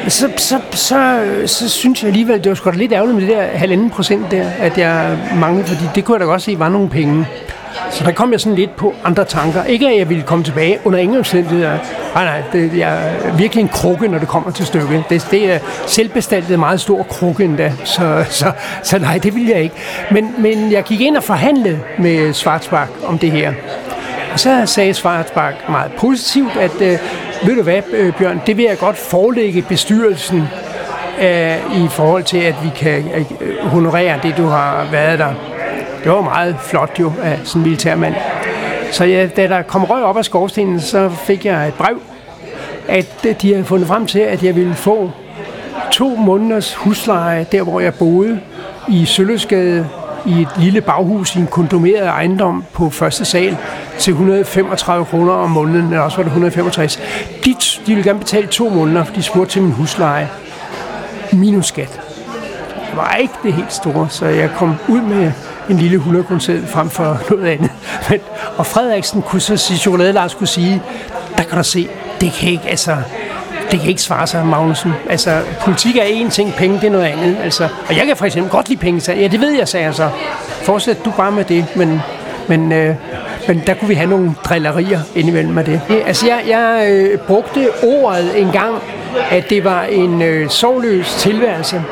så, 0.09 0.29
så, 0.37 0.61
så, 0.71 1.21
så 1.47 1.69
synes 1.69 2.03
jeg 2.03 2.09
alligevel, 2.09 2.39
det 2.39 2.49
var 2.49 2.55
sgu 2.55 2.71
da 2.71 2.77
lidt 2.77 2.93
ærgerligt 2.93 3.19
med 3.19 3.27
det 3.27 3.37
der 3.37 3.43
halvanden 3.43 3.91
procent 3.91 4.31
der, 4.31 4.51
at 4.59 4.79
jeg 4.79 5.19
manglede, 5.41 5.67
fordi 5.67 5.85
det 5.95 6.05
kunne 6.05 6.15
jeg 6.15 6.21
da 6.21 6.25
godt 6.25 6.43
se 6.43 6.59
var 6.59 6.69
nogle 6.69 6.89
penge. 6.89 7.27
Så 7.91 8.05
der 8.05 8.13
kom 8.13 8.33
jeg 8.33 8.41
sådan 8.41 8.57
lidt 8.59 8.77
på 8.77 8.95
andre 9.05 9.25
tanker. 9.25 9.65
Ikke 9.65 9.89
at 9.89 9.99
jeg 9.99 10.09
ville 10.09 10.23
komme 10.23 10.45
tilbage 10.45 10.79
under 10.85 10.99
ingen 10.99 11.19
omstændigheder. 11.19 11.79
Nej, 12.15 12.25
nej, 12.25 12.43
det 12.53 12.83
er 12.83 13.37
virkelig 13.37 13.63
en 13.63 13.69
krukke, 13.69 14.09
når 14.09 14.19
det 14.19 14.29
kommer 14.29 14.51
til 14.51 14.67
stykket. 14.67 15.05
Det, 15.11 15.27
det 15.31 15.53
er 15.53 15.59
selvbestaltet 15.87 16.59
meget 16.59 16.81
stor 16.81 17.03
krukke 17.03 17.45
endda, 17.45 17.73
så, 17.85 18.25
så, 18.31 18.53
så 18.83 18.99
nej, 18.99 19.19
det 19.19 19.35
vil 19.35 19.47
jeg 19.47 19.63
ikke. 19.63 19.75
Men, 20.11 20.35
men 20.39 20.73
jeg 20.73 20.85
gik 20.85 21.01
ind 21.01 21.17
og 21.17 21.25
forhandlede 21.25 21.81
med 21.99 22.33
Svartsbak 22.33 22.89
om 23.05 23.19
det 23.19 23.31
her. 23.31 23.53
Og 24.33 24.41
så 24.41 24.63
sagde 24.67 24.95
Svartsbak 24.95 25.55
meget 25.69 25.93
positivt, 25.93 26.57
at 26.57 26.81
øh, 26.81 26.99
ved 27.45 27.57
du 27.57 27.63
hvad, 27.63 27.83
øh, 27.93 28.13
Bjørn, 28.19 28.41
det 28.47 28.57
vil 28.57 28.65
jeg 28.65 28.79
godt 28.79 28.97
forelægge 28.97 29.63
bestyrelsen 29.63 30.43
øh, 31.21 31.85
i 31.85 31.89
forhold 31.91 32.25
til, 32.25 32.39
at 32.39 32.55
vi 32.63 32.71
kan 32.77 33.05
øh, 33.41 33.67
honorere 33.67 34.19
det, 34.23 34.37
du 34.37 34.47
har 34.47 34.89
været 34.91 35.19
der. 35.19 35.33
Det 36.05 36.13
var 36.13 36.21
meget 36.21 36.57
flot 36.61 37.01
jo 37.01 37.13
af 37.23 37.39
sådan 37.45 37.61
en 37.61 37.63
militærmand. 37.63 38.15
Så 38.93 39.05
ja, 39.05 39.27
da 39.37 39.49
der 39.49 39.63
kom 39.63 39.85
røg 39.85 40.03
op 40.03 40.17
af 40.17 40.25
skorstenen, 40.25 40.81
så 40.81 41.09
fik 41.09 41.45
jeg 41.45 41.69
et 41.69 41.75
brev, 41.75 42.01
at 42.89 43.27
øh, 43.27 43.35
de 43.43 43.53
havde 43.53 43.65
fundet 43.65 43.89
frem 43.89 44.07
til, 44.07 44.19
at 44.19 44.43
jeg 44.43 44.57
ville 44.57 44.75
få 44.75 45.11
to 45.93 46.09
måneders 46.09 46.75
husleje, 46.75 47.47
der 47.53 47.63
hvor 47.63 47.81
jeg 47.81 47.95
boede, 47.95 48.41
i 48.89 49.05
Sølvesgade, 49.05 49.89
i 50.27 50.43
et 50.43 50.49
lille 50.59 50.81
baghus 50.81 51.37
i 51.37 51.39
en 51.39 51.47
kondomeret 51.47 52.07
ejendom 52.07 52.65
på 52.73 52.91
første 52.91 53.25
sal 53.25 53.57
til 53.99 54.11
135 54.11 55.05
kroner 55.05 55.33
om 55.33 55.51
måneden, 55.51 55.87
eller 55.87 56.01
også 56.01 56.17
var 56.17 56.23
det 56.23 56.31
165. 56.31 57.01
De, 57.45 57.55
de 57.87 57.87
ville 57.87 58.03
gerne 58.05 58.19
betale 58.19 58.47
to 58.47 58.69
måneder, 58.69 59.05
for 59.05 59.15
de 59.15 59.23
spurgte 59.23 59.53
til 59.53 59.63
min 59.63 59.73
husleje. 59.73 60.29
Minus 61.33 61.67
skat. 61.67 62.01
Det 62.91 62.97
var 62.97 63.15
ikke 63.15 63.35
det 63.43 63.53
helt 63.53 63.73
store, 63.73 64.07
så 64.11 64.27
jeg 64.27 64.51
kom 64.57 64.75
ud 64.89 65.01
med 65.01 65.33
en 65.71 65.77
lille 65.77 65.97
100 65.97 66.25
kroner 66.25 66.67
frem 66.67 66.91
for 66.91 67.21
noget 67.31 67.47
andet. 67.47 67.71
Men, 68.11 68.21
og 68.57 68.67
Frederiksen 68.67 69.23
kunne 69.23 69.41
så 69.41 69.57
sige, 69.57 69.79
Chokolade 69.79 70.13
Lars 70.13 70.35
kunne 70.35 70.47
sige, 70.47 70.83
der 71.39 71.43
kan 71.43 71.59
du 71.59 71.65
se, 71.65 71.89
det 72.21 72.33
kan 72.33 72.49
ikke, 72.49 72.69
altså, 72.69 72.97
det 73.71 73.81
kan 73.81 73.89
ikke 73.89 74.03
svare 74.03 74.27
sig, 74.27 74.47
Magnussen. 74.47 74.93
Altså, 75.11 75.41
politik 75.61 75.97
er 75.97 76.03
én 76.03 76.31
ting, 76.31 76.55
penge 76.55 76.81
det 76.81 76.87
er 76.87 76.91
noget 76.91 77.05
andet. 77.05 77.37
Altså, 77.43 77.69
og 77.89 77.97
jeg 77.97 78.07
kan 78.07 78.17
for 78.17 78.25
eksempel 78.25 78.51
godt 78.51 78.69
lide 78.69 78.81
penge. 78.81 79.01
Så, 79.01 79.13
ja, 79.13 79.29
det 79.29 79.41
ved 79.41 79.51
jeg, 79.51 79.69
sagde 79.69 79.87
jeg 79.87 79.95
så. 79.95 80.11
Fortsæt 80.63 81.05
du 81.05 81.11
bare 81.11 81.33
med 81.33 81.45
det, 81.45 81.67
men, 81.77 82.01
men, 82.49 82.73
øh, 82.73 82.95
men 83.49 83.63
der 83.67 83.75
kunne 83.75 83.89
vi 83.89 83.95
have 83.95 84.11
nogle 84.11 84.35
drillerier 84.45 85.01
indimellem 85.15 85.55
med 85.55 85.65
det. 85.65 85.81
Altså, 86.07 86.27
jeg, 86.27 86.43
jeg 86.49 86.87
øh, 86.91 87.19
brugte 87.19 87.69
ordet 87.83 88.41
en 88.41 88.51
gang, 88.53 88.75
at 89.31 89.51
det 89.51 89.65
var 89.65 89.83
en 89.83 90.23
øh, 90.23 90.49
sovløs 90.49 91.15
tilværelse. 91.15 91.83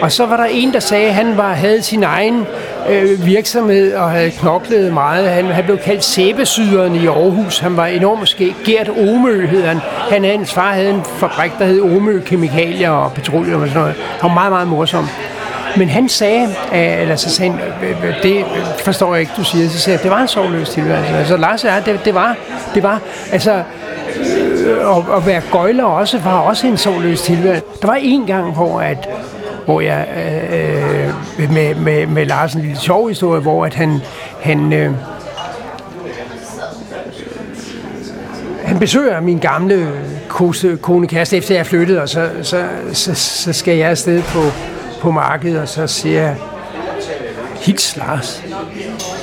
Og 0.00 0.12
så 0.12 0.26
var 0.26 0.36
der 0.36 0.44
en, 0.44 0.72
der 0.72 0.80
sagde, 0.80 1.06
at 1.06 1.14
han 1.14 1.36
var, 1.36 1.52
havde 1.52 1.82
sin 1.82 2.02
egen 2.02 2.46
øh, 2.90 3.26
virksomhed 3.26 3.94
og 3.94 4.10
havde 4.10 4.30
knoklet 4.30 4.92
meget. 4.92 5.28
Han, 5.28 5.44
han 5.44 5.64
blev 5.64 5.78
kaldt 5.78 6.04
sæbesyderen 6.04 6.94
i 6.94 7.06
Aarhus. 7.06 7.58
Han 7.58 7.76
var 7.76 7.86
enormt 7.86 8.20
måske. 8.20 8.54
Gert 8.64 8.88
Omø 8.88 9.46
hed 9.46 9.62
han. 9.62 9.78
han. 10.10 10.24
Hans 10.24 10.52
far 10.52 10.72
havde 10.72 10.90
en 10.90 11.02
fabrik, 11.04 11.52
der 11.58 11.64
hed 11.64 11.80
Omø 11.80 12.20
Kemikalier 12.20 12.90
og 12.90 13.12
Petroleum 13.12 13.62
og 13.62 13.68
sådan 13.68 13.80
noget. 13.80 13.94
Han 14.20 14.28
var 14.28 14.34
meget, 14.34 14.52
meget 14.52 14.68
morsom. 14.68 15.08
Men 15.76 15.88
han 15.88 16.08
sagde, 16.08 16.42
øh, 16.74 17.00
eller 17.00 17.16
så 17.16 17.30
sagde 17.30 17.52
han, 17.52 17.60
øh, 17.82 18.08
øh, 18.08 18.22
det 18.22 18.44
forstår 18.78 19.14
jeg 19.14 19.20
ikke, 19.20 19.32
du 19.36 19.44
siger, 19.44 19.68
så 19.68 19.78
sagde 19.78 19.96
jeg, 19.96 20.02
det 20.02 20.10
var 20.10 20.20
en 20.20 20.28
sovløs 20.28 20.70
tilværelse. 20.70 21.14
Altså 21.14 21.36
Lars 21.36 21.64
er, 21.64 21.80
det, 21.80 22.00
det 22.04 22.14
var, 22.14 22.36
det 22.74 22.82
var, 22.82 23.00
altså, 23.32 23.52
at, 23.52 25.16
at 25.16 25.26
være 25.26 25.42
gøjler 25.52 25.84
også, 25.84 26.18
var 26.18 26.38
også 26.38 26.66
en 26.66 26.76
sovløs 26.76 27.22
tilværelse. 27.22 27.64
Der 27.82 27.86
var 27.86 27.98
en 28.00 28.26
gang, 28.26 28.52
hvor 28.52 28.80
at 28.80 29.08
hvor 29.64 29.80
jeg 29.80 30.06
øh, 30.16 31.50
med, 31.50 31.74
med, 31.74 32.06
med 32.06 32.26
Lars 32.26 32.54
en 32.54 32.60
lille 32.60 32.76
sjov 32.76 33.08
historie, 33.08 33.40
hvor 33.40 33.66
at 33.66 33.74
han, 33.74 34.00
han 34.42 34.72
øh, 34.72 34.92
han 38.64 38.78
besøger 38.78 39.20
min 39.20 39.38
gamle 39.38 39.88
kose, 40.28 40.78
kone 40.82 41.06
kæreste, 41.06 41.36
efter 41.36 41.54
jeg 41.54 41.60
er 41.60 41.64
flyttet, 41.64 42.00
og 42.00 42.08
så, 42.08 42.30
så, 42.42 42.64
så, 42.92 43.14
så 43.14 43.52
skal 43.52 43.76
jeg 43.76 43.90
afsted 43.90 44.22
på, 44.22 44.42
på 45.04 45.10
markedet, 45.10 45.60
og 45.60 45.68
så 45.68 45.86
siger 45.86 46.22
jeg, 46.22 46.36
hils 47.54 47.96
Lars. 47.96 48.42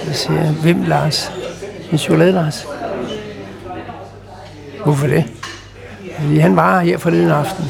Så 0.06 0.14
siger 0.14 0.44
jeg, 0.44 0.52
hvem 0.52 0.84
Lars? 0.84 1.32
En 1.92 1.98
chokolade 1.98 2.32
Lars. 2.32 2.68
Hvorfor 4.84 5.08
det? 5.08 5.24
Fordi 6.20 6.38
han 6.38 6.56
var 6.56 6.80
her 6.80 6.98
forleden 6.98 7.32
aften 7.32 7.66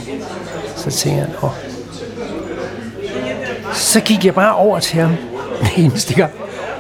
Så 0.76 0.92
tænker 0.92 1.22
han, 1.22 1.30
åh. 1.44 1.50
Så 3.74 4.02
gik 4.02 4.26
jeg 4.26 4.34
bare 4.34 4.56
over 4.56 4.80
til 4.80 5.00
ham 5.00 5.16
en 5.78 5.98
stikker. 5.98 6.28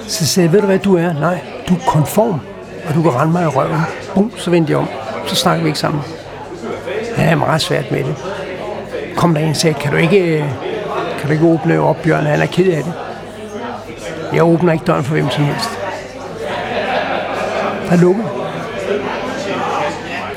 Så 0.07 0.27
sagde 0.27 0.45
jeg, 0.45 0.53
ved 0.53 0.59
du 0.61 0.65
hvad 0.65 0.79
du 0.79 0.97
er? 0.97 1.13
Nej, 1.13 1.39
du 1.69 1.73
er 1.73 1.79
konform, 1.87 2.39
og 2.87 2.95
du 2.95 3.01
kan 3.01 3.15
rende 3.15 3.31
mig 3.31 3.43
i 3.43 3.47
røven. 3.47 3.81
Bum, 4.15 4.31
så 4.37 4.51
vendte 4.51 4.71
jeg 4.71 4.79
om. 4.79 4.87
Så 5.27 5.35
snakker 5.35 5.63
vi 5.63 5.69
ikke 5.69 5.79
sammen. 5.79 6.01
Ja, 7.17 7.23
jeg 7.23 7.31
er 7.31 7.35
meget 7.35 7.61
svært 7.61 7.91
med 7.91 8.03
det. 8.03 8.15
Kom 9.15 9.33
der 9.33 9.41
en 9.41 9.49
og 9.49 9.55
sagde, 9.55 9.73
kan 9.73 9.91
du 9.91 9.97
ikke, 9.97 10.17
øh, 10.19 10.70
kan 11.21 11.27
du 11.27 11.33
ikke 11.33 11.45
åbne 11.45 11.79
op, 11.79 12.01
Bjørn? 12.03 12.25
Han 12.25 12.41
er 12.41 12.45
ked 12.45 12.73
af 12.73 12.83
det. 12.83 12.93
Jeg 14.33 14.43
åbner 14.43 14.73
ikke 14.73 14.85
døren 14.85 15.03
for 15.03 15.13
hvem 15.13 15.29
som 15.29 15.43
helst. 15.43 15.69
Der 17.89 17.97
lukker. 17.97 18.23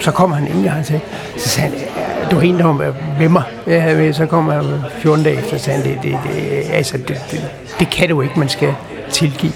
Så 0.01 0.11
kommer 0.11 0.37
han 0.37 0.47
ind, 0.47 0.67
og 0.67 0.73
han 0.73 0.85
sagde, 0.85 1.01
så 1.37 1.49
sagde 1.49 1.71
han, 1.71 2.31
du 2.31 2.37
er 2.37 2.41
en, 2.41 2.59
der 2.59 2.65
var 2.65 2.95
med 3.19 3.29
mig. 3.29 3.43
Ja, 3.67 4.13
så 4.13 4.27
kommer 4.27 4.53
han 4.53 4.65
øh, 4.65 4.91
14 4.99 5.25
dage 5.25 5.37
efter, 5.37 5.59
så 5.59 5.65
sagde 5.65 5.83
han, 5.83 5.93
det, 5.93 6.03
det, 6.03 6.19
det, 6.25 6.65
altså, 6.73 6.99
det, 6.99 7.25
det, 7.31 7.51
det 7.79 7.91
kan 7.91 8.09
du 8.09 8.21
ikke, 8.21 8.39
man 8.39 8.49
skal 8.49 8.75
tilgive. 9.11 9.53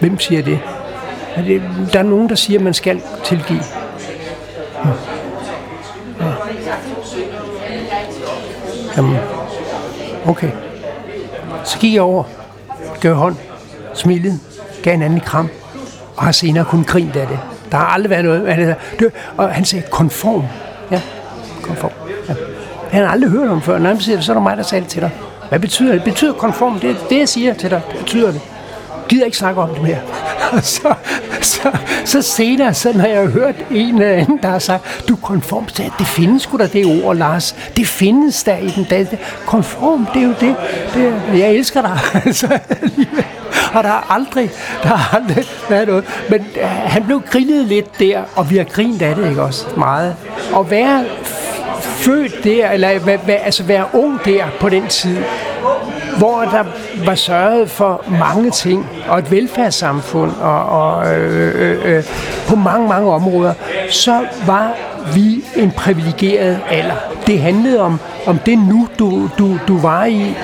Hvem 0.00 0.18
siger 0.18 0.42
det? 0.42 0.58
Er 1.36 1.42
det 1.42 1.62
der 1.92 1.98
er 1.98 2.02
nogen, 2.02 2.28
der 2.28 2.34
siger, 2.34 2.58
at 2.58 2.64
man 2.64 2.74
skal 2.74 3.02
tilgive. 3.24 3.62
Hmm. 4.82 4.92
Ja. 6.20 6.32
Jamen, 8.96 9.16
okay. 10.26 10.50
Så 11.64 11.78
gik 11.78 11.94
jeg 11.94 12.02
over, 12.02 12.24
gav 13.00 13.14
hånd, 13.14 13.36
smilede, 13.94 14.38
gav 14.82 14.94
en 14.94 15.02
anden 15.02 15.20
kram, 15.20 15.48
og 16.16 16.24
har 16.24 16.32
senere 16.32 16.64
kun 16.64 16.84
grint 16.84 17.16
af 17.16 17.26
det. 17.26 17.38
Der 17.72 17.78
har 17.78 17.86
aldrig 17.86 18.10
været 18.10 18.24
noget. 18.24 18.76
Og 19.36 19.50
han 19.50 19.64
sagde, 19.64 19.84
konform. 19.90 20.44
Ja, 20.90 21.00
konform. 21.62 21.90
Ja. 22.28 22.34
Han 22.90 23.02
har 23.02 23.10
aldrig 23.10 23.30
hørt 23.30 23.48
om 23.48 23.62
før. 23.62 23.78
Når 23.78 23.88
han 23.88 24.00
siger 24.00 24.16
det, 24.16 24.24
så 24.24 24.32
er 24.32 24.34
det 24.34 24.42
mig, 24.42 24.56
der 24.56 24.62
sagde 24.62 24.82
det 24.82 24.90
til 24.90 25.02
dig. 25.02 25.10
Hvad 25.48 25.58
betyder 25.60 25.92
det? 25.92 26.04
Betyder 26.04 26.32
konform. 26.32 26.80
Det 26.80 26.96
det, 27.10 27.18
jeg 27.18 27.28
siger 27.28 27.54
til 27.54 27.70
dig. 27.70 27.80
Betyder 27.98 28.32
det. 28.32 28.40
Gider 29.08 29.24
ikke 29.24 29.36
snakke 29.36 29.60
om 29.60 29.68
det 29.68 29.82
mere. 29.82 29.98
så, 30.62 30.94
så, 31.42 31.78
så 32.04 32.22
senere, 32.22 32.74
så 32.74 32.92
når 32.94 33.04
jeg 33.04 33.20
har 33.20 33.28
hørt 33.28 33.54
en 33.70 33.94
eller 34.02 34.12
anden, 34.12 34.38
der 34.42 34.48
har 34.48 34.58
sagt, 34.58 35.04
du 35.08 35.14
er 35.14 35.18
konform, 35.22 35.68
så 35.68 35.82
det 35.98 36.06
findes 36.06 36.42
sgu 36.42 36.56
da 36.56 36.66
det 36.66 37.04
ord, 37.04 37.16
Lars. 37.16 37.56
Det 37.76 37.86
findes 37.86 38.42
der 38.42 38.56
i 38.56 38.68
den 38.68 38.84
danske. 38.84 39.18
Konform, 39.46 40.06
det 40.14 40.22
er 40.22 40.26
jo 40.26 40.34
det. 40.40 40.56
det 40.94 41.38
jeg 41.38 41.54
elsker 41.54 41.82
dig. 41.82 41.98
altså, 42.26 42.58
og 43.74 43.82
der 43.82 43.88
har 43.88 44.06
aldrig, 44.10 44.50
der 44.82 44.88
har 44.88 45.18
aldrig 45.18 45.44
været 45.70 45.88
noget. 45.88 46.04
Men 46.30 46.40
øh, 46.40 46.68
han 46.68 47.04
blev 47.04 47.22
grillet 47.30 47.66
lidt 47.66 47.98
der, 47.98 48.22
og 48.36 48.50
vi 48.50 48.56
har 48.56 48.64
grint 48.64 49.02
af 49.02 49.14
det, 49.14 49.28
ikke 49.28 49.42
også? 49.42 49.66
Meget. 49.76 50.16
Og 50.52 50.70
være 50.70 51.04
født 51.80 52.44
der, 52.44 52.70
eller 52.70 52.98
være, 52.98 53.36
altså 53.36 53.62
være 53.62 53.84
ung 53.92 54.24
der 54.24 54.44
på 54.60 54.68
den 54.68 54.88
tid, 54.88 55.16
hvor 56.18 56.40
der 56.40 56.64
var 57.06 57.14
sørget 57.14 57.70
for 57.70 58.04
mange 58.20 58.50
ting, 58.50 58.86
og 59.08 59.18
et 59.18 59.30
velfærdssamfund, 59.30 60.30
og, 60.40 60.64
og 60.64 61.14
øh, 61.14 61.54
øh, 61.54 61.96
øh, 61.96 62.04
på 62.48 62.56
mange, 62.56 62.88
mange 62.88 63.10
områder, 63.10 63.54
så 63.90 64.20
var 64.46 64.72
vi 65.14 65.44
en 65.56 65.70
privilegeret 65.70 66.60
alder. 66.70 66.94
Det 67.26 67.38
handlede 67.40 67.80
om, 67.80 68.00
om 68.26 68.38
det 68.38 68.58
nu, 68.58 68.88
du, 68.98 69.28
du, 69.38 69.58
du 69.68 69.78
var 69.78 70.04
i, 70.04 70.34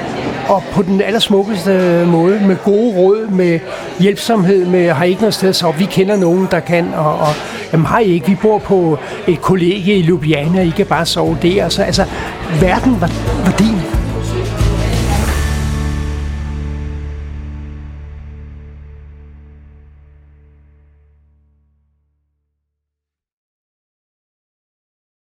og 0.49 0.63
på 0.73 0.83
den 0.83 1.01
allersmukkeste 1.01 2.05
måde, 2.07 2.41
med 2.47 2.57
gode 2.65 2.97
råd, 2.97 3.29
med 3.31 3.61
hjælpsomhed, 4.01 4.67
med 4.67 4.91
har 4.91 5.05
ikke 5.05 5.21
noget 5.21 5.35
sted 5.35 5.53
så 5.53 5.73
vi 5.79 5.85
kender 5.85 6.17
nogen, 6.17 6.49
der 6.51 6.61
kan, 6.61 6.95
og, 6.95 7.19
og 7.19 7.35
jamen 7.73 7.87
har 7.87 7.99
I 7.99 8.05
ikke, 8.05 8.27
vi 8.27 8.35
bor 8.35 8.59
på 8.59 8.99
et 9.27 9.41
kollegie 9.41 9.95
i 9.95 10.03
Ljubljana, 10.03 10.63
I 10.63 10.73
kan 10.77 10.87
bare 10.87 11.07
sove 11.07 11.39
der. 11.43 11.69
Så, 11.69 11.83
altså, 11.83 12.05
verden 12.61 13.01
var, 13.01 13.11
var 13.45 13.55
din. 13.59 13.88